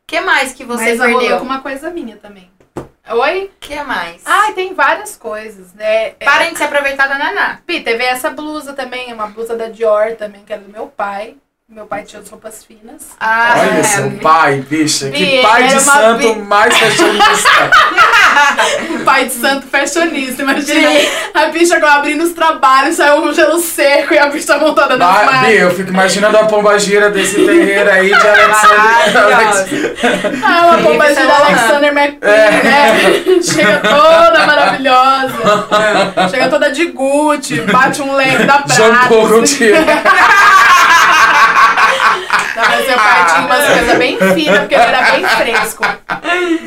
[0.07, 1.39] que mais que você Mas rolou perdeu?
[1.39, 2.51] com uma coisa minha também.
[3.09, 3.51] Oi?
[3.61, 4.23] que mais?
[4.25, 6.09] Ai, tem várias coisas, né?
[6.09, 7.61] É, Parem de se aproveitar da Naná.
[7.67, 11.37] Pi, teve essa blusa também, uma blusa da Dior também, que era do meu pai.
[11.69, 13.09] Meu pai tinha as roupas finas.
[13.19, 17.71] Ah, olha é, seu pai, bicha, Bi, que pai de santo bi- mais fashionista.
[19.05, 20.89] pai de santo fashionista, imagina.
[21.35, 25.39] A bicha abrindo os trabalhos, saiu um gelo seco e a bicha montada nas Ba-
[25.39, 28.13] Bi, eu fico imaginando a pombagira desse terreiro aí de.
[29.17, 29.67] Maravilhosa.
[30.45, 32.51] Ah, uma você é Alexander McQueen, É.
[32.63, 33.43] né?
[33.43, 35.35] Chega toda maravilhosa.
[36.31, 38.73] Chega toda de Gucci, bate um leque da prata.
[38.73, 39.31] Jean Paul assim.
[39.33, 39.85] Gaultier.
[42.57, 45.85] Não, mas meu pai tinha umas coisas bem finas, porque ele era bem fresco.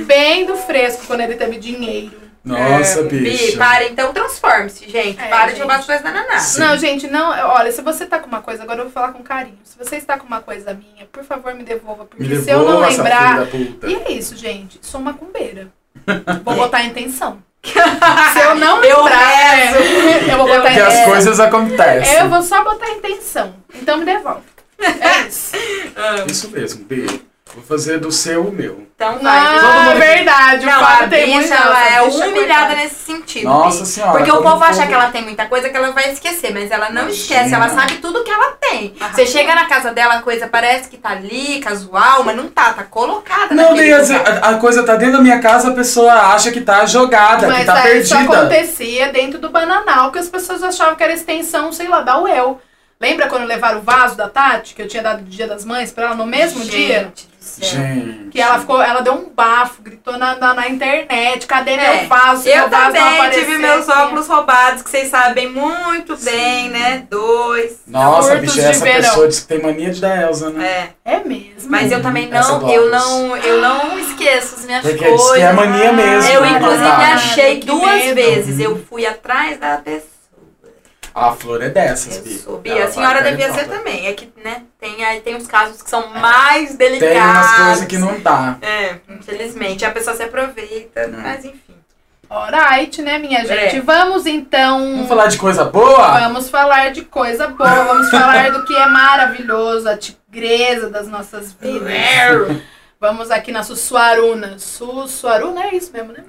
[0.06, 2.20] Bem do fresco quando ele teve dinheiro.
[2.44, 3.58] Nossa, É, Bi, bicha.
[3.58, 5.20] para então, transforme-se, gente.
[5.20, 5.60] É, para de gente.
[5.60, 6.40] roubar as coisas da Naná.
[6.40, 6.60] Sim.
[6.62, 7.30] Não, gente, não.
[7.50, 9.58] Olha, se você tá com uma coisa, agora eu vou falar com carinho.
[9.64, 12.06] Se você está com uma coisa minha, por favor, me devolva.
[12.06, 13.46] Porque Me se eu não lembrar.
[13.86, 14.80] E é isso, gente.
[14.82, 15.68] Sou macumbeira.
[16.46, 17.40] Vou botar intenção.
[17.64, 21.06] Se eu não Eu lembrar, é, eu vou botar Porque as intenção.
[21.12, 22.16] coisas acontecem.
[22.16, 23.54] Eu vou só botar intenção.
[23.76, 24.44] Então me devolve.
[24.82, 25.52] É isso.
[26.28, 27.30] Isso mesmo, Bi.
[27.52, 28.88] Vou fazer do seu o meu.
[28.96, 29.36] Então vai.
[29.40, 30.66] Ah, mundo- verdade.
[30.68, 31.50] Não, o a Fábio tem muito.
[31.50, 33.46] bicha, ela é humilhada nesse sentido.
[33.46, 33.88] Nossa Bi.
[33.88, 34.12] senhora.
[34.12, 36.90] Porque o povo acha que ela tem muita coisa que ela vai esquecer, mas ela
[36.92, 37.12] não Imagina.
[37.12, 38.94] esquece, ela sabe tudo que ela tem.
[39.02, 39.14] Aham.
[39.16, 42.72] Você chega na casa dela, a coisa parece que tá ali, casual, mas não tá,
[42.72, 46.52] tá colocada Não, vezes, a, a coisa tá dentro da minha casa, a pessoa acha
[46.52, 48.38] que tá jogada, que Mas tá aí isso perdida.
[48.42, 52.62] acontecia dentro do bananal, que as pessoas achavam que era extensão, sei lá, da UEL.
[53.02, 55.90] Lembra quando levaram o vaso da Tati, que eu tinha dado do Dia das Mães
[55.90, 57.04] pra ela no mesmo dia?
[57.04, 57.70] Gente do céu.
[57.70, 57.80] céu.
[57.80, 58.30] Gente.
[58.30, 62.10] Que ela ficou, ela deu um bafo, gritou na, na, na internet, cadê É, meu
[62.10, 62.46] vaso?
[62.50, 66.18] Eu meu vaso não também aparecer tive meus aqui?" óculos roubados, que vocês sabem muito
[66.18, 67.08] bem, né?
[67.10, 67.78] Dois.
[67.88, 69.02] Nossa, Furtos bicho, de essa verão.
[69.02, 70.90] pessoa diz que tem mania de dar Elza, né?
[71.06, 71.14] É.
[71.14, 71.70] É mesmo.
[71.70, 75.38] Mas eu também não, eu não, eu não esqueço as minhas Porque diz coisas.
[75.38, 76.30] que é mania mesmo.
[76.34, 77.16] Eu, né, inclusive, Natália?
[77.16, 78.16] achei Que duas medo.
[78.16, 78.60] vezes.
[78.60, 80.09] Eu fui atrás da pessoa.
[81.14, 82.38] A flor é dessas, Eu Bi.
[82.38, 82.86] sou Ela Bia.
[82.86, 84.08] A senhora devia ser também.
[84.08, 87.10] É que, né, tem, aí tem os casos que são mais delicados.
[87.14, 88.58] Tem umas coisas que não dá.
[88.62, 89.84] É, infelizmente.
[89.86, 91.20] A pessoa se aproveita, Não.
[91.20, 91.76] mas enfim.
[92.30, 93.78] Alright, né, minha gente?
[93.78, 93.82] É.
[93.82, 94.80] Vamos então.
[94.80, 96.20] Vamos falar de coisa boa?
[96.20, 101.52] Vamos falar de coisa boa, vamos falar do que é maravilhoso, a tigresa das nossas
[101.54, 102.62] vidas.
[103.02, 104.60] Vamos aqui na Sussuaruna.
[104.60, 106.24] Sussuaruna é isso mesmo, né?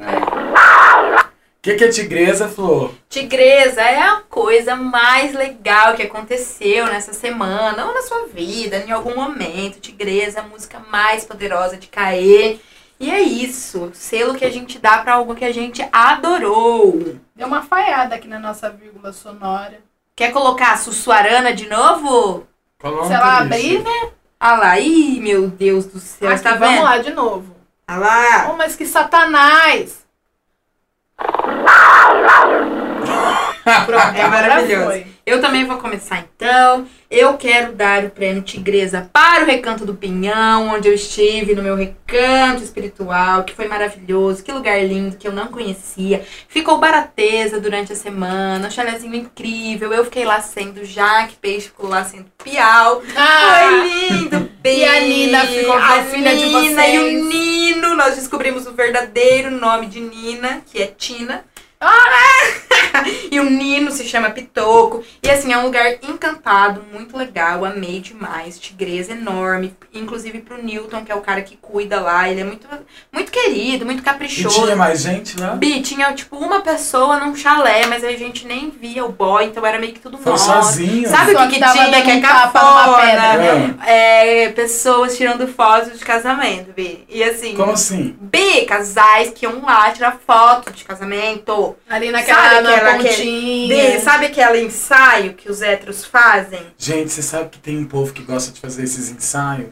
[1.60, 2.90] O que, que é tigresa, Flor?
[3.10, 8.90] Tigresa é a coisa mais legal que aconteceu nessa semana ou na sua vida, em
[8.90, 9.78] algum momento.
[9.78, 12.58] Tigresa é a música mais poderosa de Caê.
[12.98, 17.16] E é isso, selo que a gente dá pra algo que a gente adorou.
[17.36, 19.80] Deu uma falhada aqui na nossa vírgula sonora.
[20.16, 22.46] Quer colocar a Sussuarana de novo?
[22.80, 24.10] Coloca, Se ela abrir, né?
[24.38, 26.84] Ah lá, ih, meu Deus do céu, Aqui, tá vamos vendo?
[26.84, 27.54] lá de novo.
[27.86, 28.50] Ah lá.
[28.50, 29.99] Oh, mas que satanás!
[33.86, 35.04] Pronto, É maravilhoso.
[35.30, 36.86] Eu também vou começar então.
[37.10, 41.62] Eu quero dar o prêmio Tigresa para o Recanto do Pinhão, onde eu estive no
[41.62, 46.24] meu recanto espiritual, que foi maravilhoso, que lugar lindo que eu não conhecia.
[46.48, 49.92] Ficou barateza durante a semana, um chalezinho incrível.
[49.92, 53.02] Eu fiquei lá sendo Jaque, Peixe ficou lá sendo Piau.
[53.16, 57.00] Ah, Foi lindo, E a Nina ficou com a filha de Nina e vocês.
[57.24, 57.94] o Nino.
[57.96, 61.44] Nós descobrimos o verdadeiro nome de Nina, que é Tina.
[63.30, 65.02] e o Nino se chama Pitoco.
[65.22, 67.64] E assim, é um lugar encantado, muito legal.
[67.64, 68.58] Amei demais.
[68.58, 69.74] Tigresa enorme.
[69.94, 72.28] Inclusive pro Newton, que é o cara que cuida lá.
[72.28, 72.66] Ele é muito,
[73.12, 74.62] muito querido, muito E caprichoso.
[74.64, 75.54] tinha mais gente lá?
[75.54, 79.64] Bi, tinha tipo uma pessoa num chalé, mas a gente nem via o boy, então
[79.64, 80.44] era meio que tudo Foi nosso.
[80.52, 81.08] sozinho?
[81.08, 82.98] Sabe o que, que tinha que é um cafona?
[82.98, 83.76] pedra.
[83.80, 87.04] Ah, É, pessoas tirando fotos de casamento, Bi.
[87.08, 88.16] E assim, Como assim?
[88.20, 91.69] Bi, casais que iam lá tirar foto de casamento.
[91.88, 93.92] Ali naquela Sabe aquela- pontinha.
[93.92, 96.62] Bi, sabe aquele ensaio que os héteros fazem?
[96.78, 99.68] Gente, você sabe que tem um povo que gosta de fazer esses ensaios?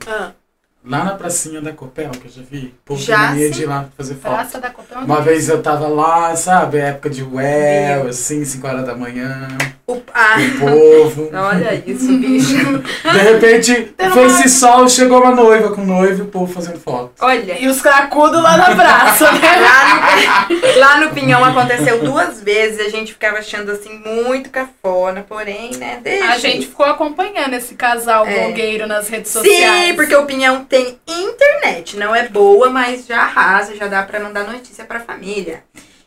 [0.85, 2.67] Lá na pracinha da Copel, que eu já vi.
[2.67, 4.33] O povo Já, mania de ir lá fazer foto.
[4.33, 4.99] Praça da Copel.
[5.01, 9.49] Uma vez eu tava lá, sabe, época de well, assim, 5 horas da manhã,
[9.91, 11.31] O, ah, o povo.
[11.35, 12.79] olha isso, bicho.
[12.79, 16.27] De repente, Tem foi uma- esse sol, chegou uma noiva com o noivo e o
[16.27, 17.13] povo fazendo foto.
[17.21, 17.59] Olha.
[17.59, 19.41] E os cracudos lá na praça, né?
[19.59, 25.25] Lá no, lá no Pinhão aconteceu duas vezes, a gente ficava achando assim muito cafona,
[25.27, 26.33] porém, né, deixa.
[26.33, 28.45] A gente ficou acompanhando esse casal É.
[28.45, 29.87] blogueiro nas redes sociais.
[29.89, 34.21] Sim, porque o Pinhão tem internet, não é boa, mas já arrasa, já dá pra
[34.21, 35.63] mandar notícia pra família.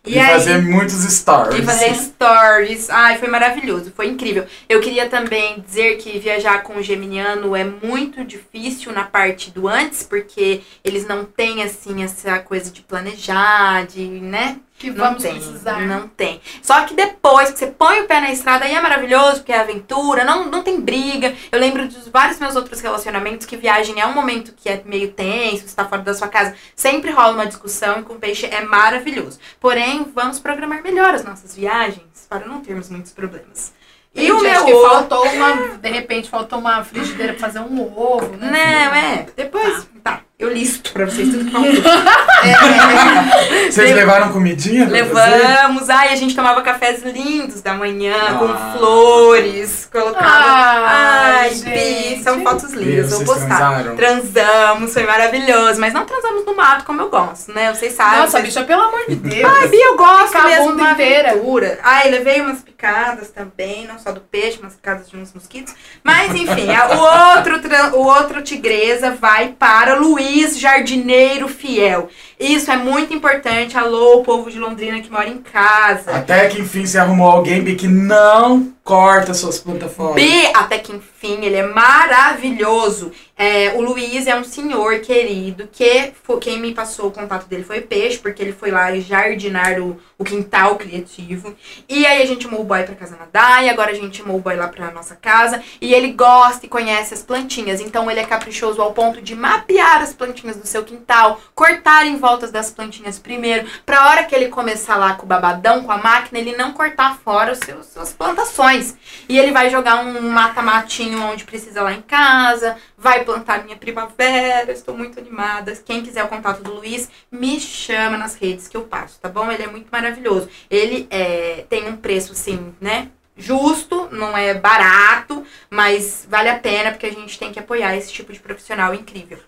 [0.06, 1.60] E, fazer muitos stories.
[1.60, 2.90] E fazer stories.
[2.90, 4.46] Ai, foi maravilhoso, foi incrível.
[4.68, 9.68] Eu queria também dizer que viajar com o Geminiano é muito difícil na parte do
[9.68, 14.58] antes, porque eles não têm, assim, essa coisa de planejar, de, né?
[14.82, 15.80] Que Não vamos tem, precisar.
[15.82, 16.42] não tem.
[16.64, 19.60] Só que depois que você põe o pé na estrada, aí é maravilhoso, porque é
[19.60, 21.36] aventura, não, não tem briga.
[21.52, 25.12] Eu lembro dos vários meus outros relacionamentos que viagem é um momento que é meio
[25.12, 26.56] tenso, você tá fora da sua casa.
[26.76, 29.38] Sempre rola uma discussão e com peixe é maravilhoso.
[29.60, 33.72] Porém, vamos programar melhor as nossas viagens para não termos muitos problemas.
[34.16, 35.78] E o meu ovo- faltou uma.
[35.78, 38.50] De repente faltou uma frigideira pra fazer um ovo, né?
[38.52, 39.26] Não, é.
[39.38, 39.86] Depois.
[39.86, 39.91] Tá.
[40.40, 41.72] Eu listo pra vocês tudo que faltou.
[42.44, 44.88] É, Vocês Lev- levaram comidinha?
[44.90, 48.34] Levamos, ai, a gente tomava cafés lindos da manhã, Ah.
[48.34, 50.28] com flores, colocava.
[50.28, 52.44] Ai, Ai, Bi, são gente.
[52.44, 53.58] fotos lindas, vou vocês postar.
[53.58, 53.96] transaram?
[53.96, 57.72] Transamos, foi maravilhoso, mas não transamos no mato como eu gosto, né?
[57.72, 58.22] Vocês sabem.
[58.22, 59.54] Nossa, vocês- bicha, pelo amor de Deus.
[59.54, 61.80] Ai, Bi, eu gosto Ficar mesmo da aventura.
[61.84, 65.76] Ai, levei umas picadas também, não só do peixe, umas picadas de uns mosquitos.
[66.04, 67.62] Mas, enfim, a- o, outro,
[68.00, 72.10] o outro tigresa vai para Luiz Jardineiro Fiel.
[72.40, 73.78] Isso é muito importante.
[73.78, 76.12] Alô, povo de Londrina que mora em casa.
[76.12, 80.16] Até que enfim você arrumou alguém que não corta suas plantas fora.
[80.16, 83.12] B, até que enfim, ele é maravilhoso.
[83.38, 87.64] É, o Luiz é um senhor querido que fo- quem me passou o contato dele
[87.64, 91.56] foi Peixe, porque ele foi lá jardinar o, o quintal criativo.
[91.90, 94.38] E aí a gente chamou o boy pra casa nadar, e agora a gente chamou
[94.38, 95.64] o boy lá pra nossa casa.
[95.80, 100.02] E ele gosta e conhece as plantinhas, então ele é caprichoso ao ponto de mapear
[100.02, 104.50] as plantinhas do seu quintal, cortar em voltas das plantinhas primeiro, pra hora que ele
[104.50, 108.12] começar lá com o babadão, com a máquina, ele não cortar fora os seus, suas
[108.12, 108.81] plantações.
[108.82, 108.98] Mais.
[109.30, 114.72] E ele vai jogar um mata-matinho onde precisa lá em casa, vai plantar minha primavera,
[114.72, 115.74] estou muito animada.
[115.86, 119.52] Quem quiser o contato do Luiz, me chama nas redes que eu passo, tá bom?
[119.52, 120.50] Ele é muito maravilhoso.
[120.70, 123.10] Ele é, tem um preço, assim, né?
[123.38, 128.12] Justo, não é barato, mas vale a pena porque a gente tem que apoiar esse
[128.12, 129.40] tipo de profissional incrível.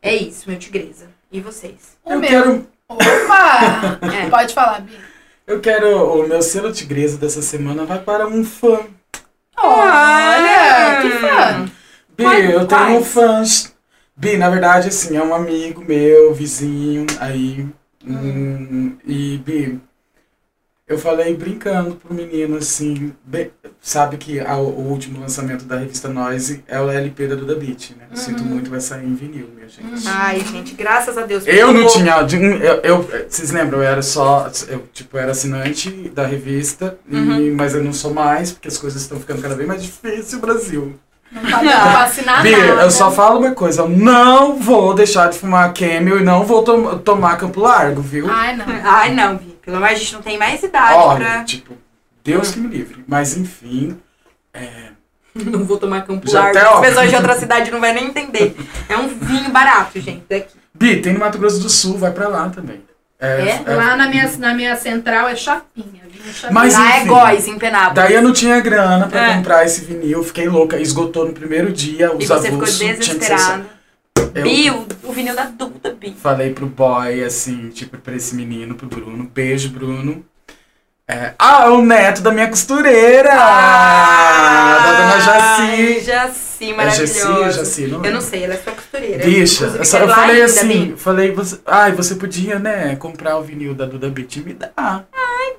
[0.00, 1.08] É isso, meu tigresa.
[1.30, 1.96] E vocês?
[2.04, 2.28] O Eu meu.
[2.28, 3.98] quero, Opa!
[4.14, 4.28] É.
[4.28, 5.11] Pode falar, Bi.
[5.46, 6.20] Eu quero.
[6.20, 8.80] O meu selo tigresa dessa semana vai para um fã.
[9.56, 11.64] Olha, que fã.
[12.16, 13.06] Bi, Quais- eu tenho um quais?
[13.08, 13.42] fã.
[14.16, 17.66] Bi, na verdade, assim, é um amigo meu, vizinho, aí.
[18.06, 19.80] hum, e, Bi,
[20.92, 26.08] eu falei brincando pro menino, assim, bem- sabe que a- o último lançamento da revista
[26.08, 28.04] Noise é o LP da Duda Beat, né?
[28.10, 28.16] Uhum.
[28.16, 30.06] Sinto muito, vai sair em vinil, minha gente.
[30.06, 31.44] Ai, gente, graças a Deus.
[31.46, 32.14] Eu não Pô, tinha.
[32.62, 33.78] Eu, eu- vocês lembram?
[33.80, 34.50] Eu era só.
[34.68, 37.54] Eu, tipo, era assinante da revista, e- Uhum.
[37.56, 40.38] mas eu não sou mais, porque as coisas estão ficando cada vez mais difíceis no
[40.40, 40.94] Brasil.
[41.32, 42.82] Não tá pra vacinar Bia, nada.
[42.82, 46.62] eu só falo uma coisa: eu não vou deixar de fumar Camel e não vou
[46.62, 48.26] to- tomar Campo Largo, viu?
[48.30, 48.66] Ai, não.
[48.84, 49.51] Ai, não, Vi.
[49.64, 51.44] Pelo amor, a gente não tem mais idade Olha, pra.
[51.44, 51.74] tipo,
[52.24, 52.52] Deus Hum.
[52.52, 53.04] que me livre.
[53.06, 53.96] Mas enfim.
[54.52, 54.90] É,
[55.34, 56.58] Não vou tomar Campo Já Largo.
[56.58, 58.54] As pessoas de outra cidade não vai nem entender.
[58.88, 60.54] É um vinho barato, gente, daqui.
[60.74, 62.82] Bi, tem no Mato Grosso do Sul, vai pra lá também.
[63.18, 63.60] É?
[63.72, 66.02] Lá na minha, na minha central é chapinha.
[66.10, 66.50] vinho chapinha.
[66.52, 67.06] Mas Lá é enfim.
[67.08, 67.94] góis, em Penápolis.
[67.94, 69.36] Daí eu não tinha grana pra É.
[69.36, 72.84] comprar esse vinil, fiquei louca, esgotou no primeiro dia, os E você ficou avulsos, só-
[73.14, 73.66] desesperada.
[74.34, 76.14] Eu- Bi, o, o vinil da Duda, Bi.
[76.20, 79.24] Falei pro boy, assim, tipo, pra esse menino, pro Bruno.
[79.32, 80.24] Beijo, Bruno.
[81.06, 83.28] É, ah, o neto da minha costureira!
[83.34, 85.20] da dona Ai,
[86.00, 86.00] Jaci.
[86.06, 87.42] Jaci, É maravilhosa.
[87.42, 88.12] Jaci, Jaci, não Eu lembro.
[88.12, 89.24] não sei, ela é sua costureira.
[89.24, 90.96] Bicha, eu, só- quero eu falei ainda, assim, Bi.
[90.96, 94.72] falei, você, ai, você podia, né, comprar o vinil da Duda Beat e me dar.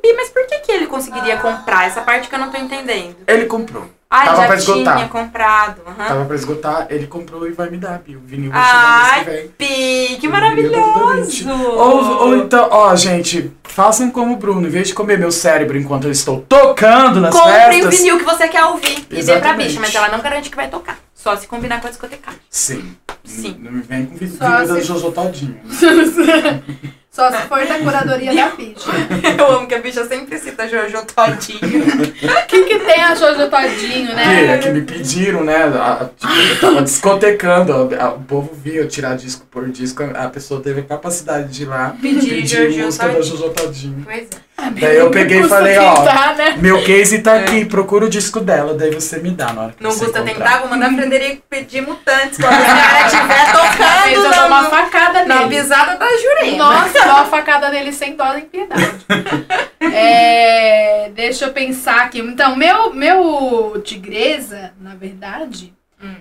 [0.02, 1.86] Bi, mas por que, que ele conseguiria comprar?
[1.88, 3.16] Essa parte que eu não tô entendendo.
[3.28, 3.88] Ele comprou.
[4.16, 4.96] Ah, Tava ele pra já esgotar.
[4.98, 5.82] tinha comprado.
[5.88, 6.08] aham.
[6.08, 8.16] Tava pra esgotar, ele comprou e vai me dar, Bi.
[8.16, 9.52] O vinil vai chegar mês que Ai, vem.
[9.58, 10.32] Bi, que O Beat.
[10.32, 11.50] maravilhoso.
[11.50, 14.68] Ou, ou então, ó, gente, façam como o Bruno.
[14.68, 17.98] Em vez de comer meu cérebro enquanto eu estou tocando nas Compre o festas.
[17.98, 19.68] vinil que você quer ouvir e dê pra Exatamente.
[19.70, 20.98] bicha, mas ela não garante que vai tocar.
[21.16, 22.40] Só se combinar com a discotecagem.
[22.50, 22.96] Sim.
[23.24, 23.58] Sim.
[23.60, 25.58] Não me vem com vinil Só da se- Jojo Todinho.
[27.14, 28.90] Só se for da curadoria da bicha.
[29.38, 31.84] Eu amo que a bicha sempre cita Jojo Todinho.
[31.86, 32.12] O
[32.48, 34.58] que, que tem a Jojo Todinho, Que, né?
[34.58, 35.58] que me pediram, né?
[35.58, 37.72] a- tipo, eu tava discotecando.
[37.72, 40.02] a- a- o povo via eu tirar disco por disco.
[40.16, 43.38] A pessoa teve a capacidade de ir lá Pedir pedir Jojo música da Todinho.
[43.38, 44.02] Jojo Todinho.
[44.04, 44.53] Pois é.
[44.56, 46.04] Daí eu peguei e falei, ó.
[46.36, 46.56] né?
[46.58, 49.84] Meu case tá aqui, procura o disco dela, daí você me dá na hora que
[49.84, 50.34] Não custa encontrar.
[50.34, 54.48] tentar, vou mandar a Frederico pedir mutantes quando a senhora estiver Fez eu tocando dar
[54.48, 55.50] uma na, facada na nele.
[55.62, 56.58] pisada da Jurema.
[56.58, 59.06] Nossa, dá uma facada nele sem dó nem piedade.
[59.96, 62.20] É, deixa eu pensar aqui.
[62.20, 65.74] Então, meu, meu tigresa, na verdade.
[66.02, 66.16] Hum.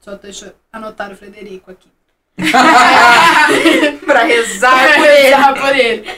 [0.00, 1.88] Só deixa eu anotar o Frederico aqui.
[4.06, 5.22] pra rezar Vai por ele.
[5.28, 6.10] rezar por ele.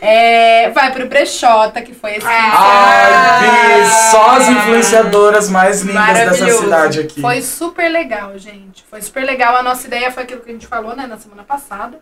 [0.00, 2.26] É, vai pro Brechota, que foi esse.
[2.26, 7.20] Ah, Ai, Bi, só as influenciadoras mais lindas dessa cidade aqui.
[7.20, 8.84] Foi super legal, gente.
[8.90, 9.56] Foi super legal.
[9.56, 12.00] A nossa ideia foi aquilo que a gente falou, né, na semana passada.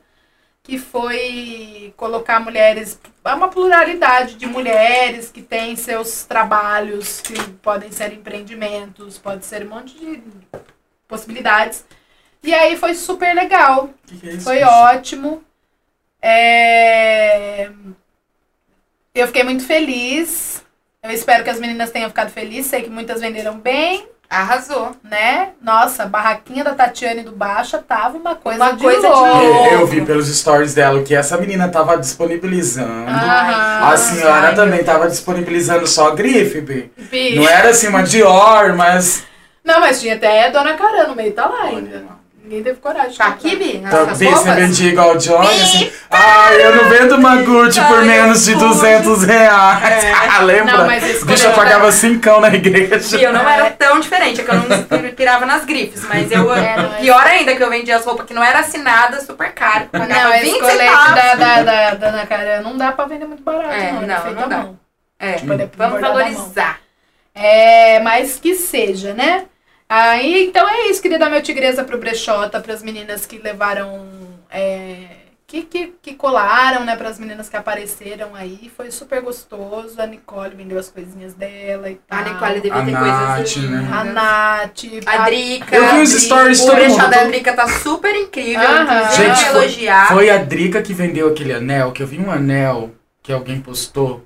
[0.64, 2.98] Que foi colocar mulheres.
[3.24, 9.64] É uma pluralidade de mulheres que têm seus trabalhos, que podem ser empreendimentos, pode ser
[9.64, 10.22] um monte de
[11.08, 11.84] possibilidades.
[12.42, 13.90] E aí foi super legal.
[14.06, 14.68] Que que é isso, Foi bicho?
[14.68, 15.42] ótimo.
[16.20, 17.68] É,
[19.14, 20.62] Eu fiquei muito feliz.
[21.02, 22.66] Eu espero que as meninas tenham ficado felizes.
[22.70, 24.96] Sei que muitas venderam bem, Arrasou.
[25.04, 25.50] né?
[25.60, 29.42] Nossa, a barraquinha da Tatiane do Baixa tava uma coisa Uma de coisa de louco.
[29.42, 33.10] É, Eu vi pelos stories dela que essa menina tava disponibilizando.
[33.10, 33.92] Aham.
[33.92, 36.90] A senhora ai, também tava disponibilizando só grife, Bi.
[37.36, 39.24] Não era assim uma Dior, mas.
[39.64, 42.21] Não, mas tinha até a Dona Caran no meio, tá lá Olha.
[42.52, 43.76] Ninguém teve coragem Tá aqui, Bi?
[43.78, 45.90] Então, Bi, você vendia igual o Johnny, assim.
[46.10, 50.04] Ai, eu não vendo uma Gucci por menos de eu 200 reais.
[50.04, 50.38] É.
[50.44, 50.76] Lembra?
[50.76, 53.16] Não, mas esse Bicho, eu pagava cincão na igreja.
[53.16, 56.52] E eu não era tão diferente, é que eu não pirava nas grifes, mas eu.
[56.54, 57.00] É, não é.
[57.00, 59.88] Pior ainda que eu vendia as roupas que não era assinada, super caro.
[59.90, 63.42] Não, esse 20 colete da, da, da, da Ana Caran não dá pra vender muito
[63.42, 64.02] barato, É, não.
[64.02, 64.66] é não, não dá.
[65.18, 66.80] É, Tipo, é vamos valorizar.
[67.34, 69.46] É, mas que seja, né?
[69.94, 74.06] Aí, então é isso, queria dar meu tigresa pro Brechota, pras meninas que levaram.
[74.50, 75.06] é,
[75.46, 76.96] que, que, que colaram, né?
[76.96, 78.72] Pras meninas que apareceram aí.
[78.74, 80.00] Foi super gostoso.
[80.00, 82.20] A Nicole vendeu as coisinhas dela e tal.
[82.20, 83.88] A Nicole devia A ter Nath, coisas né?
[83.92, 84.84] A Nath.
[85.04, 85.76] A Drica.
[85.76, 87.10] Eu vi os stories de O todo brechó mundo.
[87.10, 88.62] da todo- Drica tá super incrível.
[88.66, 89.10] Aham.
[89.10, 90.08] Gente, foi- elogiar.
[90.08, 92.90] Foi a Drica que vendeu aquele anel, que eu vi um anel
[93.22, 94.24] que alguém postou.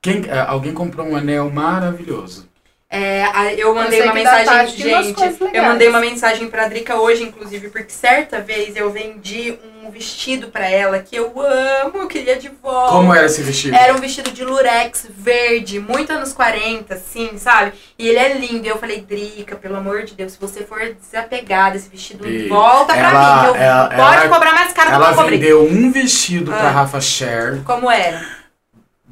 [0.00, 2.48] Quem, eh, alguém comprou um anel maravilhoso.
[2.92, 5.22] É, eu mandei uma mensagem, gente.
[5.54, 10.48] Eu mandei uma mensagem pra Drica hoje, inclusive, porque certa vez eu vendi um vestido
[10.48, 12.90] pra ela que eu amo, eu queria de volta.
[12.90, 13.76] Como era esse vestido?
[13.76, 17.74] Era um vestido de lurex verde, muito anos 40, assim, sabe?
[17.96, 18.66] E ele é lindo.
[18.66, 22.48] E eu falei, Drica, pelo amor de Deus, se você for desapegada desse vestido, Bi,
[22.48, 23.48] volta pra ela- mim.
[23.50, 25.38] Eu, ela- pode ela- cobrar mais caro do que Ela eu cobrei.
[25.38, 26.70] vendeu um vestido pra Ah.
[26.70, 28.20] Rafa Cher, Como era?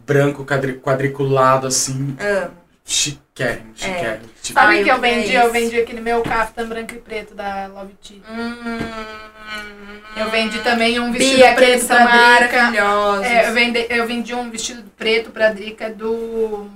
[0.04, 2.50] branco quadri- quadriculado, assim, Amo.
[2.88, 4.24] Chiquérrimo, chiquérrimo.
[4.42, 5.34] Tipo, Sabe Ai, o que eu é vendi?
[5.34, 8.18] eu vendi aquele meu caftan branco e preto da Love Tea.
[8.30, 8.78] Hum,
[10.16, 12.72] Eu vendi também um vestido Bia, preto pra Drica.
[13.24, 16.66] É, eu, vendi, eu vendi um vestido preto pra Drica do.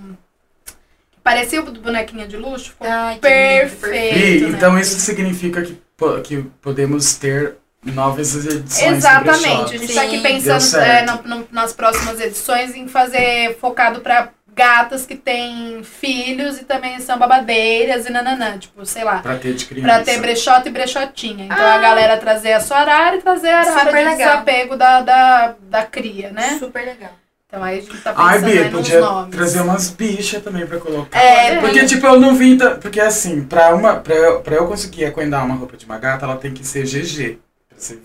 [1.25, 2.71] Parecia o do bonequinha de luxo.
[2.71, 4.19] Ficou Ai, lindo, perfeito.
[4.19, 4.49] E, né?
[4.57, 5.81] então isso significa que,
[6.25, 7.55] que podemos ter
[7.85, 9.75] novas edições Exatamente.
[9.75, 14.29] A gente tá aqui pensando é, no- no- nas próximas edições em fazer focado pra
[14.55, 18.59] gatas que têm filhos e também são babadeiras e nananã.
[18.59, 19.18] Tipo, sei lá.
[19.18, 19.88] Pra ter de criança.
[19.88, 21.46] Pra ter brechota e brechotinha.
[21.46, 24.16] Então a galera trazer a sua arara e trazer a arara Super de legal.
[24.16, 26.57] desapego da, da, da cria, né?
[26.59, 27.12] Super legal.
[27.46, 29.36] Então aí a gente tá pensando Ai, Bia, podia nomes.
[29.36, 31.18] trazer umas bichas também pra colocar.
[31.20, 32.57] É, Porque, tipo, eu não vi.
[32.57, 35.98] ta- Porque, assim, pra, uma, pra, eu, pra eu conseguir encomendar uma roupa de uma
[35.98, 37.38] gata, ela tem que ser GG.
[37.68, 38.03] Pra ser.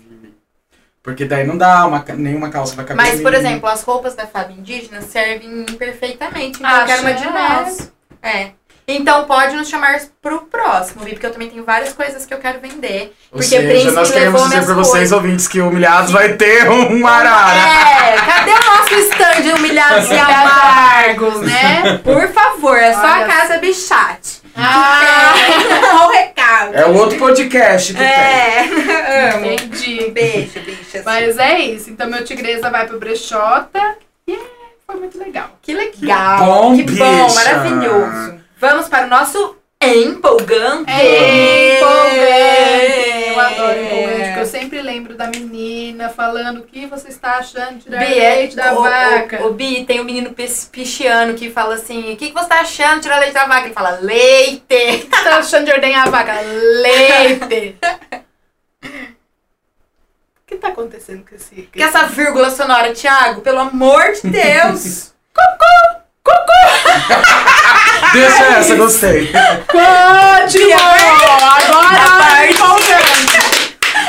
[1.02, 3.02] Porque daí não dá, uma, nenhuma calça vai caber.
[3.04, 7.24] Mas, por exemplo, as roupas da Fábio Indígena servem perfeitamente em Ah, qualquer uma de
[7.24, 7.92] nós.
[8.22, 8.50] É.
[8.90, 12.38] Então pode nos chamar pro próximo, Vi, porque eu também tenho várias coisas que eu
[12.38, 13.14] quero vender.
[13.30, 15.12] Ou porque seja, nós queremos dizer pra vocês, coisas.
[15.12, 17.60] ouvintes, que o Humilhados vai ter um arara.
[17.60, 21.98] É, cadê o nosso stand humilhados e amargos, né?
[22.02, 24.37] Por favor, é só Olha a casa Bichat.
[24.58, 25.34] Ah,
[25.88, 26.74] É o recado.
[26.74, 28.06] É o outro podcast que tem.
[28.08, 29.46] É, amo.
[29.46, 30.10] entendi.
[30.10, 31.04] Beijo, bichas.
[31.04, 31.90] Mas é isso.
[31.90, 33.96] Então meu tigresa vai pro brechota.
[34.26, 34.38] E é,
[34.86, 35.50] foi muito legal.
[35.62, 36.38] Que legal.
[36.38, 37.34] Que bom, que bom, bicha.
[37.34, 38.34] maravilhoso.
[38.60, 40.90] Vamos para o nosso empolgante.
[40.90, 42.87] É empolgante.
[43.56, 47.78] Eu adoro empolgante, porque eu sempre lembro da menina falando o que você está achando
[47.78, 49.42] de tirar Bi, é- leite da o, vaca.
[49.42, 50.34] O, o Bi tem um menino
[50.72, 53.66] pichiano que fala assim: o que, que você tá achando de tirar leite da vaca?
[53.66, 54.64] Ele fala: leite.
[54.68, 56.32] O que você tá achando de ordenhar a vaca?
[56.40, 57.78] Leite.
[58.82, 61.54] O que tá acontecendo com esse...
[61.72, 65.12] Que essa vírgula sonora, Thiago, pelo amor de Deus.
[68.12, 69.30] Deixa essa, gostei.
[69.32, 70.74] Ótimo!
[70.74, 73.38] Agora A parte- empolgante.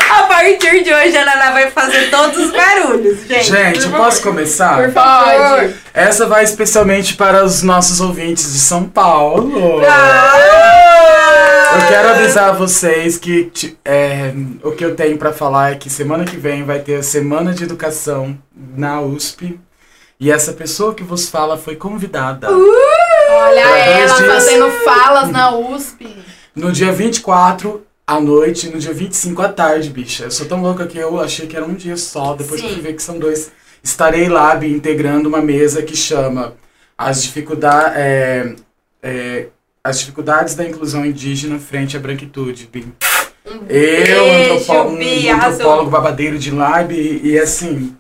[0.10, 3.46] A partir de hoje a Naná vai fazer todos os barulhos, gente.
[3.46, 4.78] Gente, eu posso começar?
[4.84, 5.60] Por favor.
[5.60, 5.76] Pode.
[5.94, 9.82] Essa vai especialmente para os nossos ouvintes de São Paulo.
[9.88, 11.76] Ah!
[11.82, 13.52] Eu quero avisar vocês que
[13.86, 14.32] é,
[14.64, 17.54] o que eu tenho pra falar é que semana que vem vai ter a Semana
[17.54, 18.36] de Educação
[18.76, 19.60] na USP.
[20.20, 22.50] E essa pessoa que vos fala foi convidada.
[22.52, 24.34] Olha Pra dois ela dias.
[24.34, 26.08] fazendo falas na USP.
[26.56, 30.26] No dia 24 à noite e no dia 25 à tarde, bicha.
[30.26, 32.34] Eu sou tão louca que eu achei que era um dia só.
[32.34, 32.82] Depois que eu Sim.
[32.82, 33.52] ver que são dois.
[33.82, 36.54] Estarei lá Bi, integrando uma mesa que chama
[36.98, 38.56] As, dificulda é,
[39.02, 39.46] é,
[39.82, 42.68] as Dificuldades da Inclusão Indígena frente à Branquitude.
[42.70, 42.86] Bi.
[43.46, 45.54] Um Eu, beijo, um Bi, arrasou.
[45.62, 47.96] antropólogo babadeiro de lá e, e assim,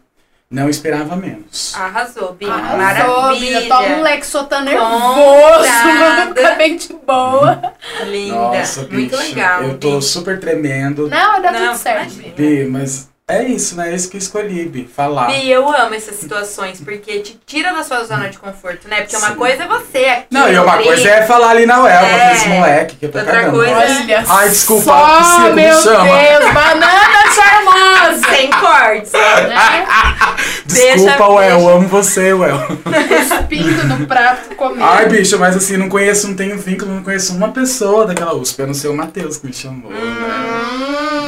[0.52, 1.74] não esperava menos.
[1.76, 2.46] Arrasou, Bi.
[2.50, 3.60] Arrasou, Maravilha.
[3.62, 3.70] Bia.
[3.70, 5.70] Toma um Lexotan nervoso.
[6.58, 7.74] Bem de boa.
[8.06, 8.36] Linda.
[8.36, 9.64] Nossa, Muito bicha, legal.
[9.64, 10.04] eu tô Bi.
[10.04, 11.08] super tremendo.
[11.08, 12.14] Não, dá Não, tudo certo.
[12.14, 12.34] imagina.
[12.36, 13.92] Bi, mas é isso, né?
[13.92, 14.90] É isso que eu escolhi, Bi.
[14.94, 15.28] Falar.
[15.28, 19.02] Bi, eu amo essas situações, porque te tira da sua zona de conforto, né?
[19.02, 19.36] Porque uma Sim.
[19.36, 20.26] coisa é você aqui.
[20.32, 22.14] Não, e uma coisa é falar ali na UEL É.
[22.16, 23.58] pra esse moleque que eu tô Outra cagando.
[23.58, 26.06] coisa- Olha Ai, desculpa, só, me meu chama.
[26.06, 28.28] Deus, banana charmosa.
[28.30, 29.12] Sem cortes.
[29.14, 29.86] né?
[30.66, 32.58] Desculpa, Uel, eu amo você, Uel.
[32.68, 34.84] Cuspindo no prato comer.
[34.84, 38.62] Ai, bicho, mas assim, não conheço, não tenho vínculo, não conheço uma pessoa daquela USP,
[38.62, 39.98] a não ser o Matheus que me chamou, né?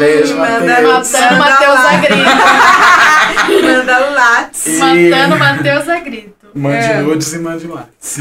[0.05, 1.11] Beijo, manda- Matheus.
[1.11, 3.61] Matando Matheus a grito.
[3.63, 4.65] Manda lattes.
[4.67, 4.79] E-
[5.09, 6.31] Matando Matheus a grito.
[6.53, 7.01] Mande É.
[7.01, 8.17] nudes e mande likes.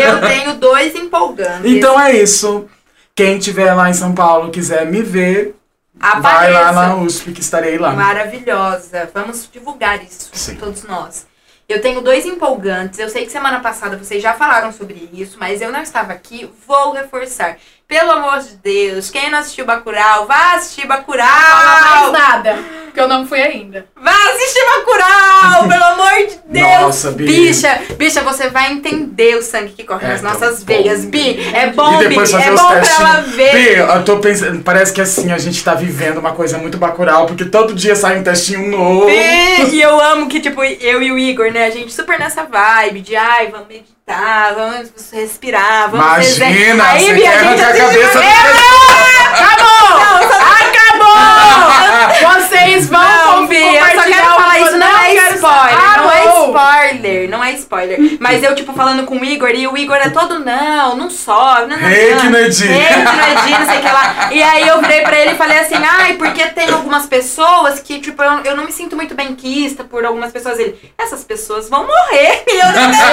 [0.00, 1.64] Eu tenho dois empolgantes.
[1.70, 2.66] Então é isso.
[3.16, 5.54] Quem tiver lá em São Paulo quiser me ver,
[5.94, 6.72] vai lá Apareça.
[6.72, 7.92] na USP que estarei lá.
[7.92, 9.08] Maravilhosa.
[9.12, 10.56] Vamos divulgar isso, Sim.
[10.56, 11.26] todos nós.
[11.68, 12.98] Eu tenho dois empolgantes.
[12.98, 16.48] Eu sei que semana passada vocês já falaram sobre isso, mas eu não estava aqui.
[16.66, 17.56] Vou reforçar.
[17.86, 22.12] Pelo amor de Deus, quem não assistiu Bacurau, vá assistir Fala mais Bacurau!
[22.12, 22.58] nada,
[22.94, 23.86] porque eu não fui ainda.
[24.00, 25.66] Vá assistir Bacurau!
[25.68, 27.26] Pelo amor de Deus, falsa, Bi.
[27.26, 31.04] Bicha, bicha, você vai entender o sangue que corre É nas tão nossas bom, veias,
[31.04, 31.34] Bi.
[31.34, 31.54] Bi.
[31.54, 32.14] É bom, e Bi.
[32.14, 33.52] É bom pra ela ver.
[33.52, 37.26] Bi, eu tô pensando, parece que assim, a gente tá vivendo uma coisa muito bacural,
[37.26, 39.10] porque todo dia sai um testinho novo.
[39.10, 42.44] E, e eu amo que, tipo, eu e o Igor, né, a gente super nessa
[42.44, 47.78] vibe de, ai, vamos meditar, vamos respirar, vamos Imagina, Aí, Bi, a gente a assim,
[47.78, 48.24] cabeça do
[49.34, 49.74] Acabou!
[50.60, 51.64] Acabou!
[52.44, 55.14] Vocês vão Não, Bi, eu só quero compartilhar o falar que eu isso, não, é
[55.14, 55.94] quero spoiler, saber.
[55.94, 56.46] não é Alô?
[57.74, 58.16] Spoiler.
[58.20, 61.66] Mas eu, tipo, falando com o Igor, e o Igor é todo, não, não sobe,
[61.68, 62.30] não, não, Reiki não.
[62.30, 62.36] no.
[62.38, 64.28] Reiki não sei o que lá.
[64.32, 67.98] E aí eu virei pra ele e falei assim, ai, porque tem algumas pessoas que,
[68.00, 70.58] tipo, eu, eu não me sinto muito benquista por algumas pessoas.
[70.58, 72.44] Ele, essas pessoas vão morrer.
[72.46, 73.04] E eu não Meu Deus,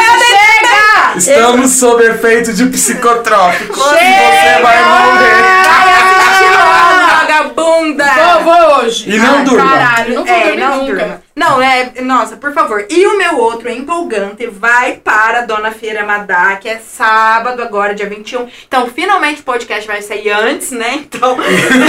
[0.00, 1.16] Deus, chega!
[1.16, 3.82] Estamos sob efeito de psicotrópicos.
[3.82, 4.02] Chega!
[4.02, 5.62] Você vai morrer.
[7.22, 8.04] Vagabunda.
[8.04, 9.10] Vou, vou hoje.
[9.10, 9.70] E não Ai, durma.
[9.70, 10.92] Caralho, não vou É, dormir não nunca.
[10.94, 11.22] durma.
[11.34, 11.92] Não, é.
[12.02, 12.86] Nossa, por favor.
[12.90, 17.94] E o meu outro empolgante vai para a Dona Feira Madá, que é sábado agora,
[17.94, 18.46] dia 21.
[18.66, 20.94] Então, finalmente o podcast vai sair antes, né?
[20.94, 21.36] Então,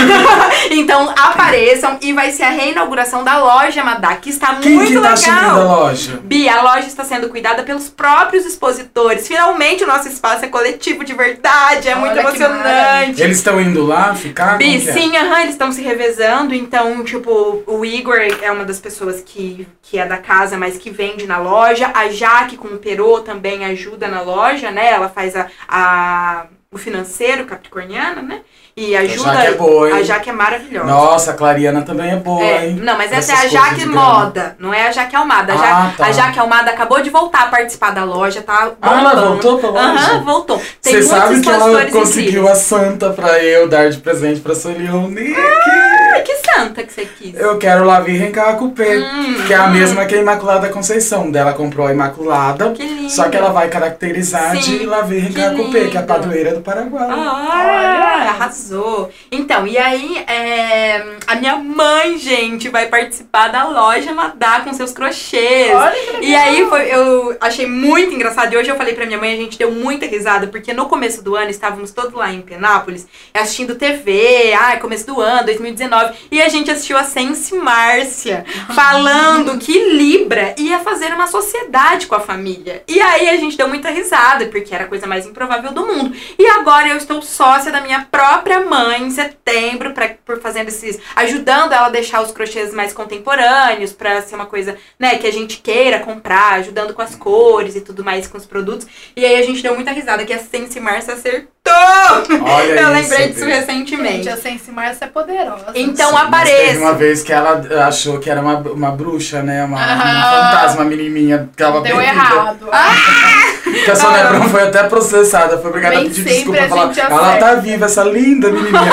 [0.71, 5.01] então apareçam e vai ser a reinauguração da loja Madá, que está Quem muito que
[5.01, 5.61] tá legal.
[5.61, 6.19] a loja?
[6.23, 9.27] Bia, a loja está sendo cuidada pelos próprios expositores.
[9.27, 11.87] Finalmente o nosso espaço é coletivo de verdade.
[11.87, 13.21] É Olha muito emocionante.
[13.21, 14.57] Eles estão indo lá ficar?
[14.57, 14.93] Bi, é?
[14.93, 16.53] sim, aham, eles estão se revezando.
[16.53, 19.32] Então, tipo, o Igor é uma das pessoas que,
[19.81, 21.91] que é da casa, mas que vende na loja.
[21.93, 24.91] A Jaque com o Perô também ajuda na loja, né?
[24.91, 28.41] Ela faz a, a- o financeiro capricorniano, né?
[28.75, 29.31] E ajuda.
[29.35, 29.95] Jaque é boa, hein?
[29.97, 30.87] A Jaque é maravilhosa.
[30.87, 32.79] Nossa, a Clariana também é boa, É, hein?
[32.81, 33.91] não, mas essa é a Jaque grana.
[33.91, 35.53] Moda, não é a Jaque Almada.
[35.53, 35.57] A,
[35.87, 36.05] Ah, tá.
[36.07, 39.27] a Jaque Almada acabou de voltar a participar da loja, tá Ah, ela bombando.
[39.43, 39.89] voltou pra loja?
[40.13, 40.59] Aham, voltou.
[40.81, 45.35] Tem Você sabe que ela conseguiu a santa pra eu dar de presente pra Solione?
[45.37, 45.92] Ai,
[46.23, 47.35] que santa que você quis.
[47.39, 50.69] Eu quero lá vir rencar com P, Hum, que é a mesma que a Imaculada
[50.69, 51.29] Conceição.
[51.31, 53.09] Dela comprou a Imaculada, Que lindo.
[53.09, 56.53] só que ela vai caracterizar Sim, de lá vir rencar P, que é a padroeira
[56.53, 57.07] do Paraguai.
[57.09, 59.09] Ah, arrasou.
[59.31, 64.91] Então, e aí, é, a minha mãe, gente, vai participar da loja Madá com seus
[64.91, 65.73] crochês.
[65.75, 66.23] Olha que legal.
[66.23, 68.53] E aí foi, eu achei muito engraçado.
[68.53, 71.23] E hoje eu falei pra minha mãe, a gente deu muita risada, porque no começo
[71.23, 76.41] do ano estávamos todos lá em Penápolis, assistindo TV, ai, começo do ano, 2019, e
[76.41, 82.19] a gente assistiu a Sense Márcia, falando que Libra ia fazer uma sociedade com a
[82.19, 82.83] família.
[82.87, 86.15] E aí a gente deu muita risada, porque era a coisa mais improvável do mundo.
[86.37, 90.99] E agora eu estou sócia da minha própria mãe em setembro, pra, por fazendo esses.
[91.15, 95.31] ajudando ela a deixar os crochês mais contemporâneos, pra ser uma coisa, né, que a
[95.31, 98.87] gente queira comprar, ajudando com as cores e tudo mais, com os produtos.
[99.15, 101.52] E aí a gente deu muita risada que a Sense Márcia acertou!
[101.65, 103.51] Olha eu isso, lembrei disso Bi.
[103.51, 104.23] recentemente.
[104.23, 105.65] Gente, a Sense Márcia é poderosa.
[105.75, 106.79] Então Sim, mas Teve apareça.
[106.79, 109.63] uma vez que ela achou que era uma, uma bruxa, né?
[109.63, 110.51] Uma, uma Ah.
[110.51, 111.49] fantasma, uma menininha.
[111.55, 112.67] Que ela Deu bem errado.
[113.83, 116.81] Que a Sônia Abrão foi até processada, foi obrigada a pedir desculpa a falar.
[116.81, 118.91] Ela acerta." tá viva, essa linda menininha.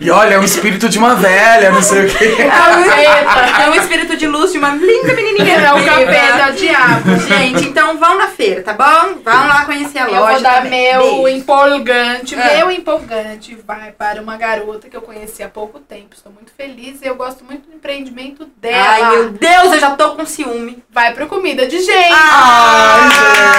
[0.00, 2.36] e olha, é um espírito de uma velha, não sei o quê.
[2.36, 3.62] Capeta.
[3.62, 5.56] É um espírito de luz de uma linda menininha.
[5.56, 7.16] É o capeta, é o diabo.
[7.16, 9.18] Gente, então vão na feira, tá bom?
[9.24, 10.16] Vão lá conhecer a loja.
[10.16, 10.92] Eu vou dar também.
[10.92, 11.28] meu Beijo.
[11.38, 12.34] empolgante.
[12.34, 12.56] Ah.
[12.56, 16.14] Meu empolgante vai para uma garota que eu conheci há pouco tempo.
[16.14, 18.88] Estou muito feliz e eu gosto muito do empreendimento dela.
[18.88, 20.82] Ai, meu Deus, eu já tô com ciúme.
[20.90, 22.12] Vai pro comida de gente.
[22.12, 23.55] Ai, gente.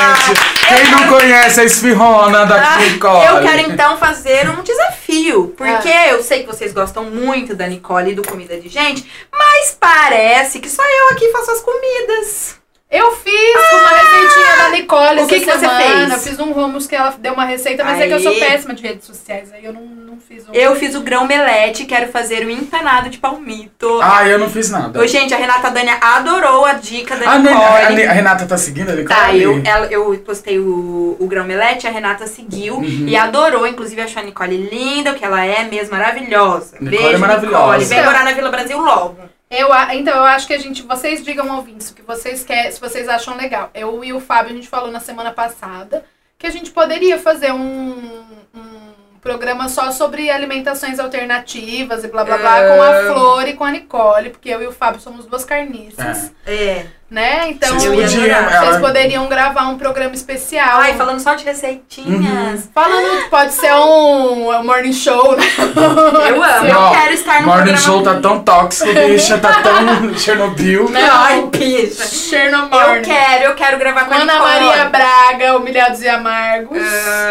[0.68, 3.26] Quem não conhece a esfirrona da Ah, Nicole?
[3.26, 5.54] Eu quero então fazer um desafio.
[5.58, 9.78] Porque eu sei que vocês gostam muito da Nicole e do Comida de Gente, mas
[9.80, 12.56] parece que só eu aqui faço as comidas.
[12.90, 15.24] Eu fiz uma receitinha da Nicole Ah.
[15.24, 15.82] O que essa que você semana.
[15.82, 16.12] fez?
[16.12, 18.74] Eu fiz um hummus que ela deu uma receita, mas é que eu sou péssima
[18.74, 19.52] de redes sociais.
[19.52, 20.54] Aí eu não, não fiz um.
[20.54, 24.00] Eu fiz o grão melete, quero fazer o empanado de palmito.
[24.02, 25.02] Ah, eu não fiz nada.
[25.02, 27.58] Ô, gente, a Renata Dânia adorou a dica da A, Nicole.
[27.60, 29.08] a, Ne- a Renata tá seguindo a Nicole?
[29.20, 33.06] Tá, eu, ela- eu postei o, o grão melete, a Renata seguiu Uhum.
[33.06, 36.78] e adorou, inclusive achou aNicole linda, o que ela é mesmo, maravilhosa.
[36.80, 37.66] Nicole Beijo, é maravilhosa.
[37.80, 37.86] Nicole.
[37.86, 39.18] Vem morar na Vila Brasil logo.
[39.50, 40.82] Eu, então, eu acho que a gente.
[40.84, 43.70] Vocês digam ouvintes o que vocês querem, se vocês acham legal.
[43.74, 46.04] Eu e o Fábio, a gente falou na semana passada
[46.38, 48.24] que a gente poderia fazer um,
[48.54, 53.64] um programa só sobre alimentações alternativas e blá blá blá com a Flor e com
[53.64, 56.86] a Nicole, porque eu e o Fábio somos duas carniças, É.
[57.10, 57.50] né?
[57.52, 58.50] Então Vocês eu ia podiam.
[58.62, 60.80] vocês poderiam gravar um programa especial.
[60.82, 62.70] Ai, falando só de receitinhas.
[62.74, 65.46] Falando, pode ser um, um morning show, né?
[65.58, 67.78] Eu amo, eu Não, quero estar no Morning.
[67.78, 70.90] Show tá tão tóxico, bicha, tá tão Chernobyl.
[70.90, 71.00] Não.
[71.12, 72.06] Ai, bicha.
[72.08, 72.80] Chernobyl.
[72.80, 74.40] Eu quero, eu quero gravar com a Ana.
[74.40, 76.78] Maria Braga, Humilhados e Amargos.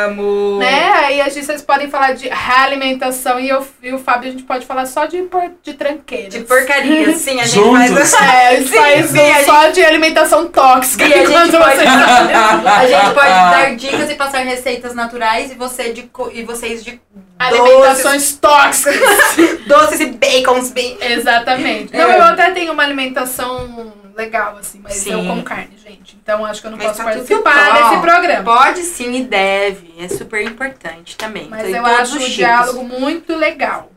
[0.07, 0.59] Amo.
[0.59, 0.91] Né?
[1.05, 4.43] Aí a gente, vocês podem falar de realimentação e, eu, e o Fábio a gente
[4.45, 6.33] pode falar só de, por, de tranqueiras.
[6.33, 8.11] De porcaria, sim, a gente Juntos.
[8.15, 8.23] faz.
[8.35, 11.07] É, a gente Sim, faz sim, um a gente- só de alimentação tóxica.
[11.07, 11.87] E a gente pode-.
[12.67, 17.01] A gente pode dar dicas e passar receitas naturais e, você de, e vocês de
[17.39, 18.97] Alimentações tóxicas.
[19.69, 20.97] doces, e bacons bem.
[21.01, 21.95] Exatamente.
[21.95, 22.03] É.
[22.03, 25.13] Eu até tenho uma alimentação legal, assim, mas Sim.
[25.13, 26.17] eu como carne, gente.
[26.23, 28.43] Então acho que eu não Mas posso tá participar desse programa.
[28.43, 29.95] Pode sim e deve.
[29.99, 31.49] É super importante também.
[31.49, 33.91] Mas Então, eu acho o diálogo muito legal.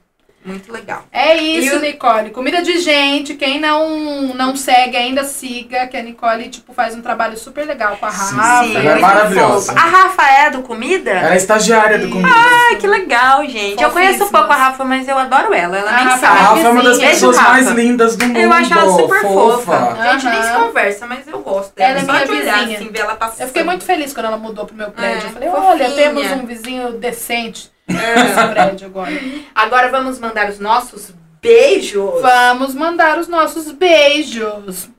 [0.46, 1.04] Muito legal.
[1.12, 2.30] É isso, E o- Nicole.
[2.32, 3.34] Comida de gente.
[3.36, 5.86] Quem não, não segue ainda, siga.
[5.88, 8.64] Que a Nicole, tipo, faz um trabalho super legal com a Sim, Rafa.
[8.68, 8.76] sim.
[8.78, 9.72] Ela é muito maravilhosa.
[9.74, 11.12] A Rafa é do comida?
[11.12, 12.30] Ela é estagiária do comida.
[12.34, 13.82] Ai, que legal, gente.
[13.84, 14.32] Eu conheço Fofíssimas.
[14.32, 15.78] pouco a Rafa, mas eu adoro ela.
[15.78, 16.40] Ela A nem Rafa A sabe.
[16.42, 17.52] Rafa é uma das Beijo, pessoas Rafa.
[17.52, 18.40] mais lindas do mundo.
[18.40, 19.58] Eu acho ela super fofa.
[19.78, 19.98] fofa.
[20.02, 21.90] A gente nem se conversa, mas eu gosto dela.
[21.92, 23.42] Ela é Só minha de olhar, assim, ver ela passando.
[23.42, 25.26] Eu fiquei muito feliz quando ela mudou pro meu prédio.
[25.26, 25.68] É, eu falei, fofinha.
[25.70, 28.48] olha, temos um vizinho decente É.
[28.54, 29.12] prédio agora.
[29.54, 31.12] Agora vamos mandar os nossos
[31.42, 32.22] beijos.
[32.22, 34.90] Vamos mandar os nossos beijos.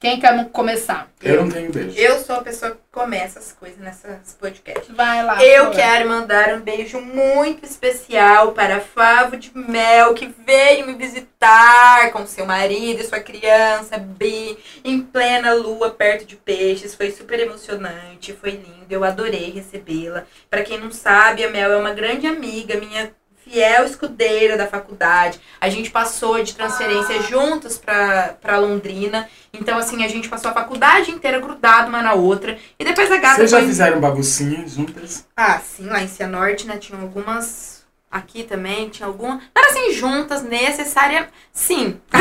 [0.00, 1.10] Quem quer começar?
[1.22, 1.94] Eu não tenho beijo.
[1.94, 4.88] Eu sou a pessoa que começa as coisas nessas podcasts.
[4.96, 5.44] Vai lá.
[5.44, 12.10] Eu quero mandar um beijo muito especial para Favo de Mel, que veio me visitar
[12.12, 16.94] com seu marido e sua criança, Bi, em plena lua, perto de peixes.
[16.94, 20.24] Foi super emocionante, foi lindo, eu adorei recebê-la.
[20.48, 23.12] Para quem não sabe, a Mel é uma grande amiga, minha
[23.44, 25.40] fiel escudeira da faculdade.
[25.60, 29.28] A gente passou de transferência juntas para Londrina.
[29.52, 32.56] Então, assim, a gente passou a faculdade inteira grudado uma na outra.
[32.78, 35.26] E depois a gata Vocês já foi- fizeram baguncinha juntas?
[35.36, 36.76] ah, sim, lá em Cianorte, né?
[36.76, 37.80] Tinha algumas.
[38.12, 39.34] Aqui também, tinha alguma.
[39.36, 41.28] Não era assim, juntas, necessária.
[41.52, 42.00] Sim.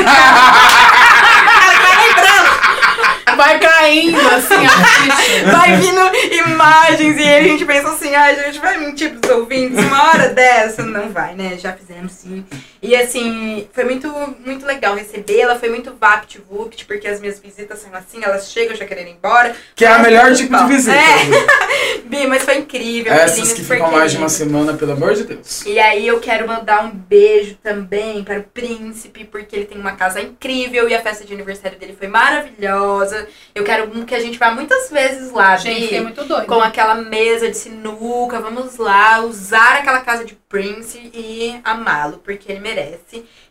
[3.39, 5.45] Vai caindo assim a ficha.
[5.49, 9.33] Vai vindo imagens e aí a gente pensa assim, ai, a gente vai mentir pros
[9.33, 10.83] ouvintes uma hora dessa.
[10.83, 11.57] Não vai, né?
[11.57, 12.45] Já fizemos sim.
[12.81, 14.07] E assim, foi muito,
[14.45, 18.85] muito legal recebê-la, foi muito vapt-vupt, porque as minhas visitas são assim, elas chegam já
[18.85, 19.53] querendo ir embora.
[19.75, 20.65] Que é a melhor tipo bom.
[20.65, 20.95] de visita.
[20.95, 21.99] É.
[22.05, 23.11] Bi, mas foi incrível.
[23.13, 25.65] Essas que ficam mais de uma semana, pelo amor de Deus.
[25.65, 29.93] E aí eu quero mandar um beijo também para o príncipe, porque ele tem uma
[29.93, 33.27] casa incrível e a festa de aniversário dele foi maravilhosa.
[33.53, 36.45] Eu quero que a gente vá muitas vezes lá, Gente, Bi, fiquei muito doida.
[36.45, 38.39] com aquela mesa de sinuca.
[38.39, 42.68] Vamos lá, usar aquela casa de Prince e amá-lo, porque ele merece.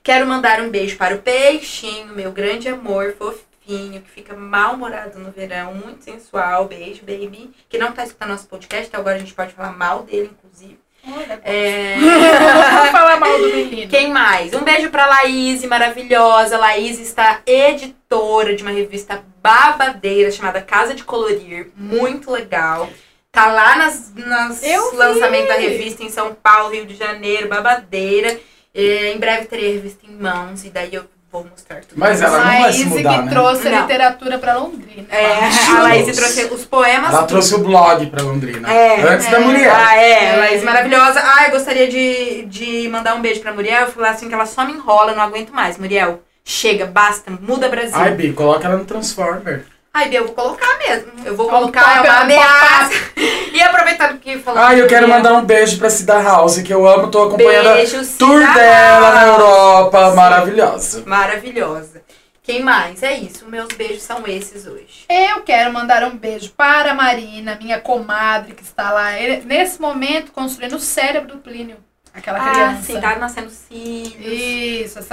[0.03, 5.31] Quero mandar um beijo para o peixinho, meu grande amor, fofinho, que fica mal-humorado no
[5.31, 6.67] verão, muito sensual.
[6.67, 7.51] Beijo, baby.
[7.69, 10.79] Que não tá escutando nosso podcast, então agora a gente pode falar mal dele, inclusive.
[11.07, 11.97] Olha, É...
[12.75, 13.91] Vamos falar mal do menino.
[13.91, 14.53] Quem mais?
[14.53, 16.59] Um beijo pra Laís, maravilhosa.
[16.59, 21.71] Laís está editora de uma revista babadeira chamada Casa de Colorir.
[21.77, 22.89] Muito legal.
[23.31, 24.63] Tá lá nas, nas
[24.95, 28.39] lançamentos da revista em São Paulo, Rio de Janeiro, babadeira.
[28.75, 31.99] É, em breve terei a revista em mãos e daí eu vou mostrar tudo.
[31.99, 33.31] Mas ela não vai se Laís mudar, que né?
[33.31, 33.81] trouxe Não.
[33.83, 35.07] literatura pra Londrina.
[35.11, 37.13] É, a Laís trouxe os poemas.
[37.13, 38.73] Ela trouxe o blog pra Londrina.
[38.73, 39.41] É, antes da é.
[39.41, 39.73] mulher.
[39.75, 40.37] Ah, é, É.
[40.37, 41.21] Laís maravilhosa.
[41.23, 44.47] Ah, eu gostaria de, de mandar um beijo pra Muriel e falar assim que ela
[44.47, 45.77] só me enrola, não aguento mais.
[45.77, 47.97] Muriel, chega, basta, muda Brasil.
[47.97, 49.65] Ai, Bi, coloca ela no Transformer.
[49.99, 51.11] Ai, Bia, eu vou colocar mesmo.
[51.25, 52.93] Eu vou colocar é uma um ameaça.
[53.53, 54.63] E aproveitando que falou.
[54.63, 57.97] Ai, eu quero mandar um beijo pra Cida House, que eu amo, tô acompanhando beijo,
[57.97, 59.41] a tour Cida dela na House.
[59.41, 60.11] Europa.
[60.11, 60.17] Sim.
[60.17, 61.03] Maravilhosa.
[61.05, 62.03] Maravilhosa.
[62.45, 63.03] Quem mais?
[63.03, 63.47] É isso.
[63.47, 65.05] Meus beijos são esses hoje.
[65.11, 69.81] Eu quero mandar um beijo para a Marina, minha comadre, que está lá, ele- nesse
[69.81, 71.79] momento, construindo o cérebro do Plínio.
[72.15, 72.83] Aquela Ah, criança.
[72.83, 74.38] sim, tá nascendo cílios.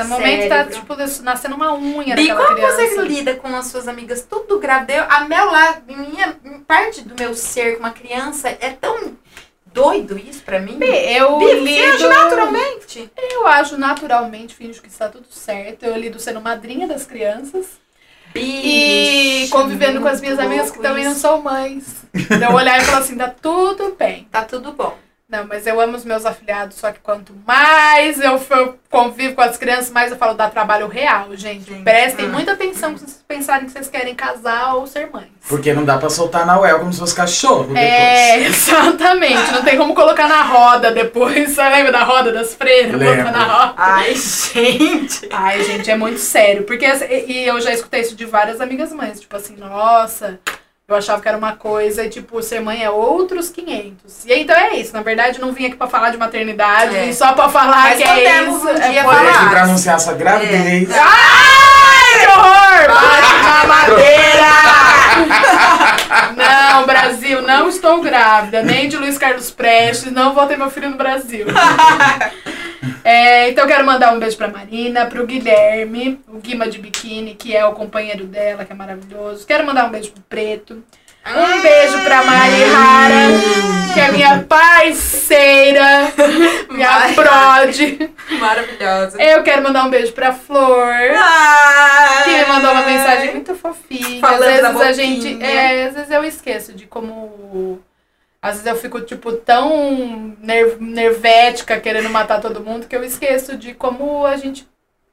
[0.02, 2.76] Isso, esse momento tá, tipo, nascendo uma unha daquela como criança.
[2.96, 4.94] você lida com as suas amigas tudo grávida?
[4.94, 6.36] Eu- A Mel lá, minha
[6.68, 9.14] parte do meu ser com uma criança, é tão
[9.68, 10.80] doido isso pra mim.
[10.82, 11.94] Eu Bi, você lido...
[11.94, 13.12] age naturalmente.
[13.18, 15.84] Eu acho naturalmente, finjo que está tudo certo.
[15.86, 17.66] Eu lido sendo madrinha das crianças.
[18.38, 21.22] E Bicho, convivendo com as minhas amigas que também não isso.
[21.22, 22.04] são mães.
[22.14, 24.28] Então eu olhar e falar assim, tá tudo bem.
[24.30, 24.98] Tá tudo bom.
[25.36, 28.40] Não, mas eu amo os meus afilhados, só que quanto mais eu
[28.90, 31.66] convivo com as crianças, mais eu falo dá trabalho real, gente.
[31.66, 32.32] Gente, Prestem hum.
[32.32, 35.28] muita atenção quando vocês pensarem que vocês querem casar ou ser mães.
[35.50, 37.80] Porque não dá pra soltar na UEL como se fosse cachorro depois.
[37.80, 39.52] É, exatamente.
[39.52, 41.52] Não tem como colocar na roda depois.
[41.52, 42.94] Você lembra da roda das freiras?
[42.94, 43.26] Lembro.
[43.26, 43.74] Botar na roda.
[43.78, 45.28] Ai, gente.
[45.32, 46.64] Ai, gente, é muito sério.
[46.64, 46.86] Porque,
[47.28, 49.20] e eu já escutei isso de várias amigas mães.
[49.20, 50.40] Tipo assim, nossa,
[50.88, 54.26] eu achava que era uma coisa tipo, ser mãe é outros 500.
[54.26, 54.94] E aí, então é isso.
[54.94, 57.06] Na verdade, não vim aqui pra falar de maternidade, É.
[57.06, 58.52] vim só pra falar Mas que é isso.
[58.52, 59.30] um é dia Veio falar.
[59.30, 60.90] aqui pra anunciar sua gravidez.
[60.92, 62.88] Ai, que horror!
[62.88, 64.46] Bate na madeira!
[66.36, 68.62] Não, Brasil, não estou grávida.
[68.62, 71.46] Nem de Luiz Carlos Prestes, não vou ter meu filho no Brasil.
[73.04, 77.36] É, então eu quero mandar um beijo pra Marina, pro Guilherme, o Guima de Biquíni,
[77.36, 79.46] que é o companheiro dela, que é maravilhoso.
[79.46, 80.84] Quero mandar um beijo pro Preto.
[81.28, 86.14] Um beijo pra Mari Rara, que é minha parceira,
[86.70, 88.12] minha Mari prod.
[88.40, 89.22] Maravilhosa.
[89.22, 90.94] Eu quero mandar um beijo pra Flor.
[91.18, 92.24] Ai.
[92.26, 94.22] Que me mandou uma mensagem muito fofinha.
[94.22, 95.44] Falando às vezes a gente.
[95.44, 97.80] É, às vezes eu esqueço de como.
[98.46, 103.58] Às vezes eu fico, tipo, tão ner- nervética querendo matar todo mundo que eu esqueço
[103.58, 104.68] de como a gente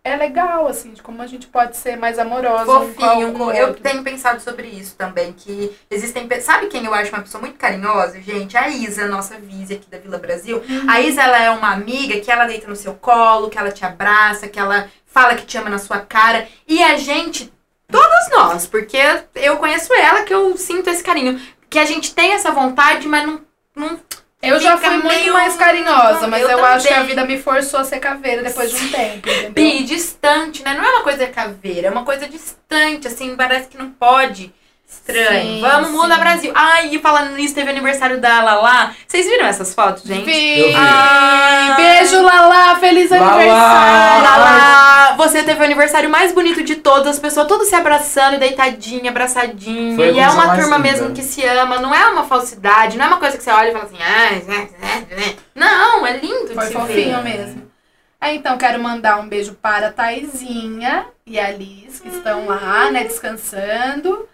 [0.04, 2.70] é legal, assim, de como a gente pode ser mais amorosa.
[2.70, 3.38] um Fofinho.
[3.46, 3.82] o Eu outro.
[3.82, 6.28] tenho pensado sobre isso também, que existem...
[6.40, 8.56] Sabe quem eu acho uma pessoa muito carinhosa, gente?
[8.56, 10.60] A Isa, nossa Vise aqui da Vila Brasil.
[10.88, 13.84] A Isa, ela é uma amiga que ela deita no seu colo, que ela te
[13.84, 16.48] abraça, que ela fala que te ama na sua cara.
[16.66, 17.52] E a gente,
[17.88, 18.98] todos nós, porque
[19.36, 21.40] eu conheço ela, que eu sinto esse carinho.
[21.72, 23.40] Que a gente tem essa vontade, mas não...
[23.74, 23.98] não
[24.42, 27.38] Eu já fui muito meio- mais carinhosa, mas eu, Eu acho que a vida me
[27.38, 29.52] forçou a ser caveira depois de um tempo, entendeu?
[29.52, 30.74] Bi, distante, né?
[30.74, 34.52] Não é uma coisa caveira, é uma coisa distante, assim, parece que não pode.
[34.92, 35.54] Estranho.
[35.56, 36.20] Sim, Vamos, muda sim.
[36.20, 36.52] Brasil.
[36.54, 38.94] Ai, e falando nisso, teve aniversário da Lala.
[39.06, 40.24] Vocês viram essas fotos, gente?
[40.24, 40.74] Vi.
[40.76, 41.74] Ai.
[41.76, 42.76] Beijo, Lala!
[42.76, 43.32] Feliz Lala!
[43.32, 44.22] aniversário!
[44.22, 49.10] Lala, você teve o aniversário mais bonito de todos, as pessoas todas se abraçando, deitadinha,
[49.10, 49.96] abraçadinha.
[49.96, 50.78] Foi e é uma turma linda.
[50.78, 53.70] mesmo que se ama, não é uma falsidade, não é uma coisa que você olha
[53.70, 57.24] e fala assim, ah, não, é lindo de Foi se fofinho ver.
[57.24, 57.72] mesmo.
[58.20, 62.88] Aí, então, quero mandar um beijo para a Taizinha e a Liz, que estão lá,
[62.90, 64.28] né, descansando.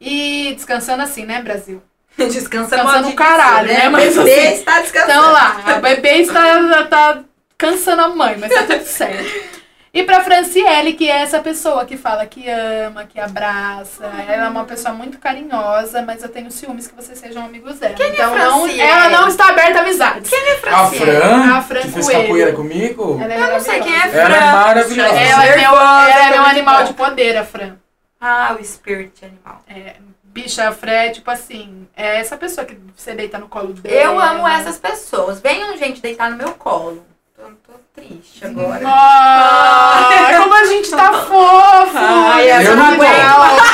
[0.00, 1.82] E descansando assim, né, Brasil?
[2.16, 3.88] Descansa Descansando de caralho, dizer, né?
[3.88, 5.12] Mas O bebê assim, está descansando.
[5.12, 7.18] Então lá, a bebê está, tá
[7.58, 9.60] cansando a mãe, mas tá tudo certo.
[9.92, 14.04] E pra Franciele, que é essa pessoa que fala que ama, que abraça.
[14.28, 17.94] Ela é uma pessoa muito carinhosa, mas eu tenho ciúmes que vocês sejam amigos dela.
[17.94, 18.80] Quem é então não, Franciele?
[18.80, 20.30] ela não está aberta a amizades.
[20.72, 22.22] A Fran, A Fran que fez Coelho.
[22.22, 24.20] capoeira comigo, Ela é Eu não sei quem é maravilhosa.
[24.20, 24.52] Ela é Fran.
[24.52, 25.14] maravilhosa.
[25.14, 27.76] Ela é meu, Nervosa, ela é meu tô animal de poder, a Fran.
[28.20, 29.62] Ah, o spirit animal.
[29.66, 33.72] É, bicha, a Fran é tipo assim, é essa pessoa que você deita no colo
[33.72, 33.96] dela.
[33.96, 35.40] Eu amo essas pessoas.
[35.40, 37.04] Venham, gente, deitar no meu colo.
[37.34, 38.80] Tô, tô triste agora.
[38.84, 41.96] Ah, como a gente tá fofo!
[41.96, 43.10] Ai, eu não aguento.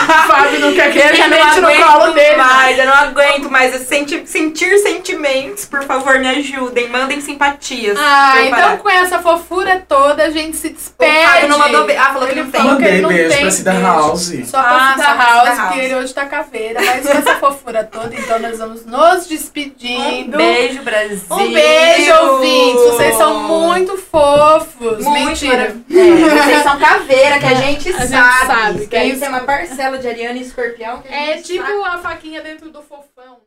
[0.08, 2.36] O Fábio não quer que Eu ele deite no aguento colo dele.
[2.36, 3.72] mais, eu não aguento mais.
[3.74, 6.88] Eu senti- sentir sentimentos, por favor, me ajudem.
[6.88, 7.96] Mandem simpatias.
[8.00, 8.76] Ah, eu então parar.
[8.78, 11.26] com essa fofura toda a gente se O despede.
[11.26, 12.02] Fábio não mandou beijo.
[12.02, 12.60] Ah, falou que Ele não tem.
[12.62, 13.72] que ele Mandei não beijo tem pra Cida.
[13.80, 14.32] House.
[14.46, 15.76] Só pra Ah, Cida House, House.
[15.78, 16.80] ele hoje tá caveira.
[16.84, 20.36] Mas com essa fofura toda, então nós vamos nos Um despedindo.
[20.36, 21.26] beijo, Brasil.
[21.30, 22.82] Um beijo, ouvintes.
[22.84, 25.04] Vocês são muito fofos.
[25.04, 25.56] Muito Mentira.
[25.56, 26.32] maravilhosos.
[26.32, 28.46] É, vocês são caveira, que a gente A gente sabe.
[28.46, 31.36] sabe, Que aí que é tem uma parcela de Ariana e Escorpião que a É
[31.42, 31.82] tipo sabe.
[31.84, 33.38] a faquinha dentro do fofão?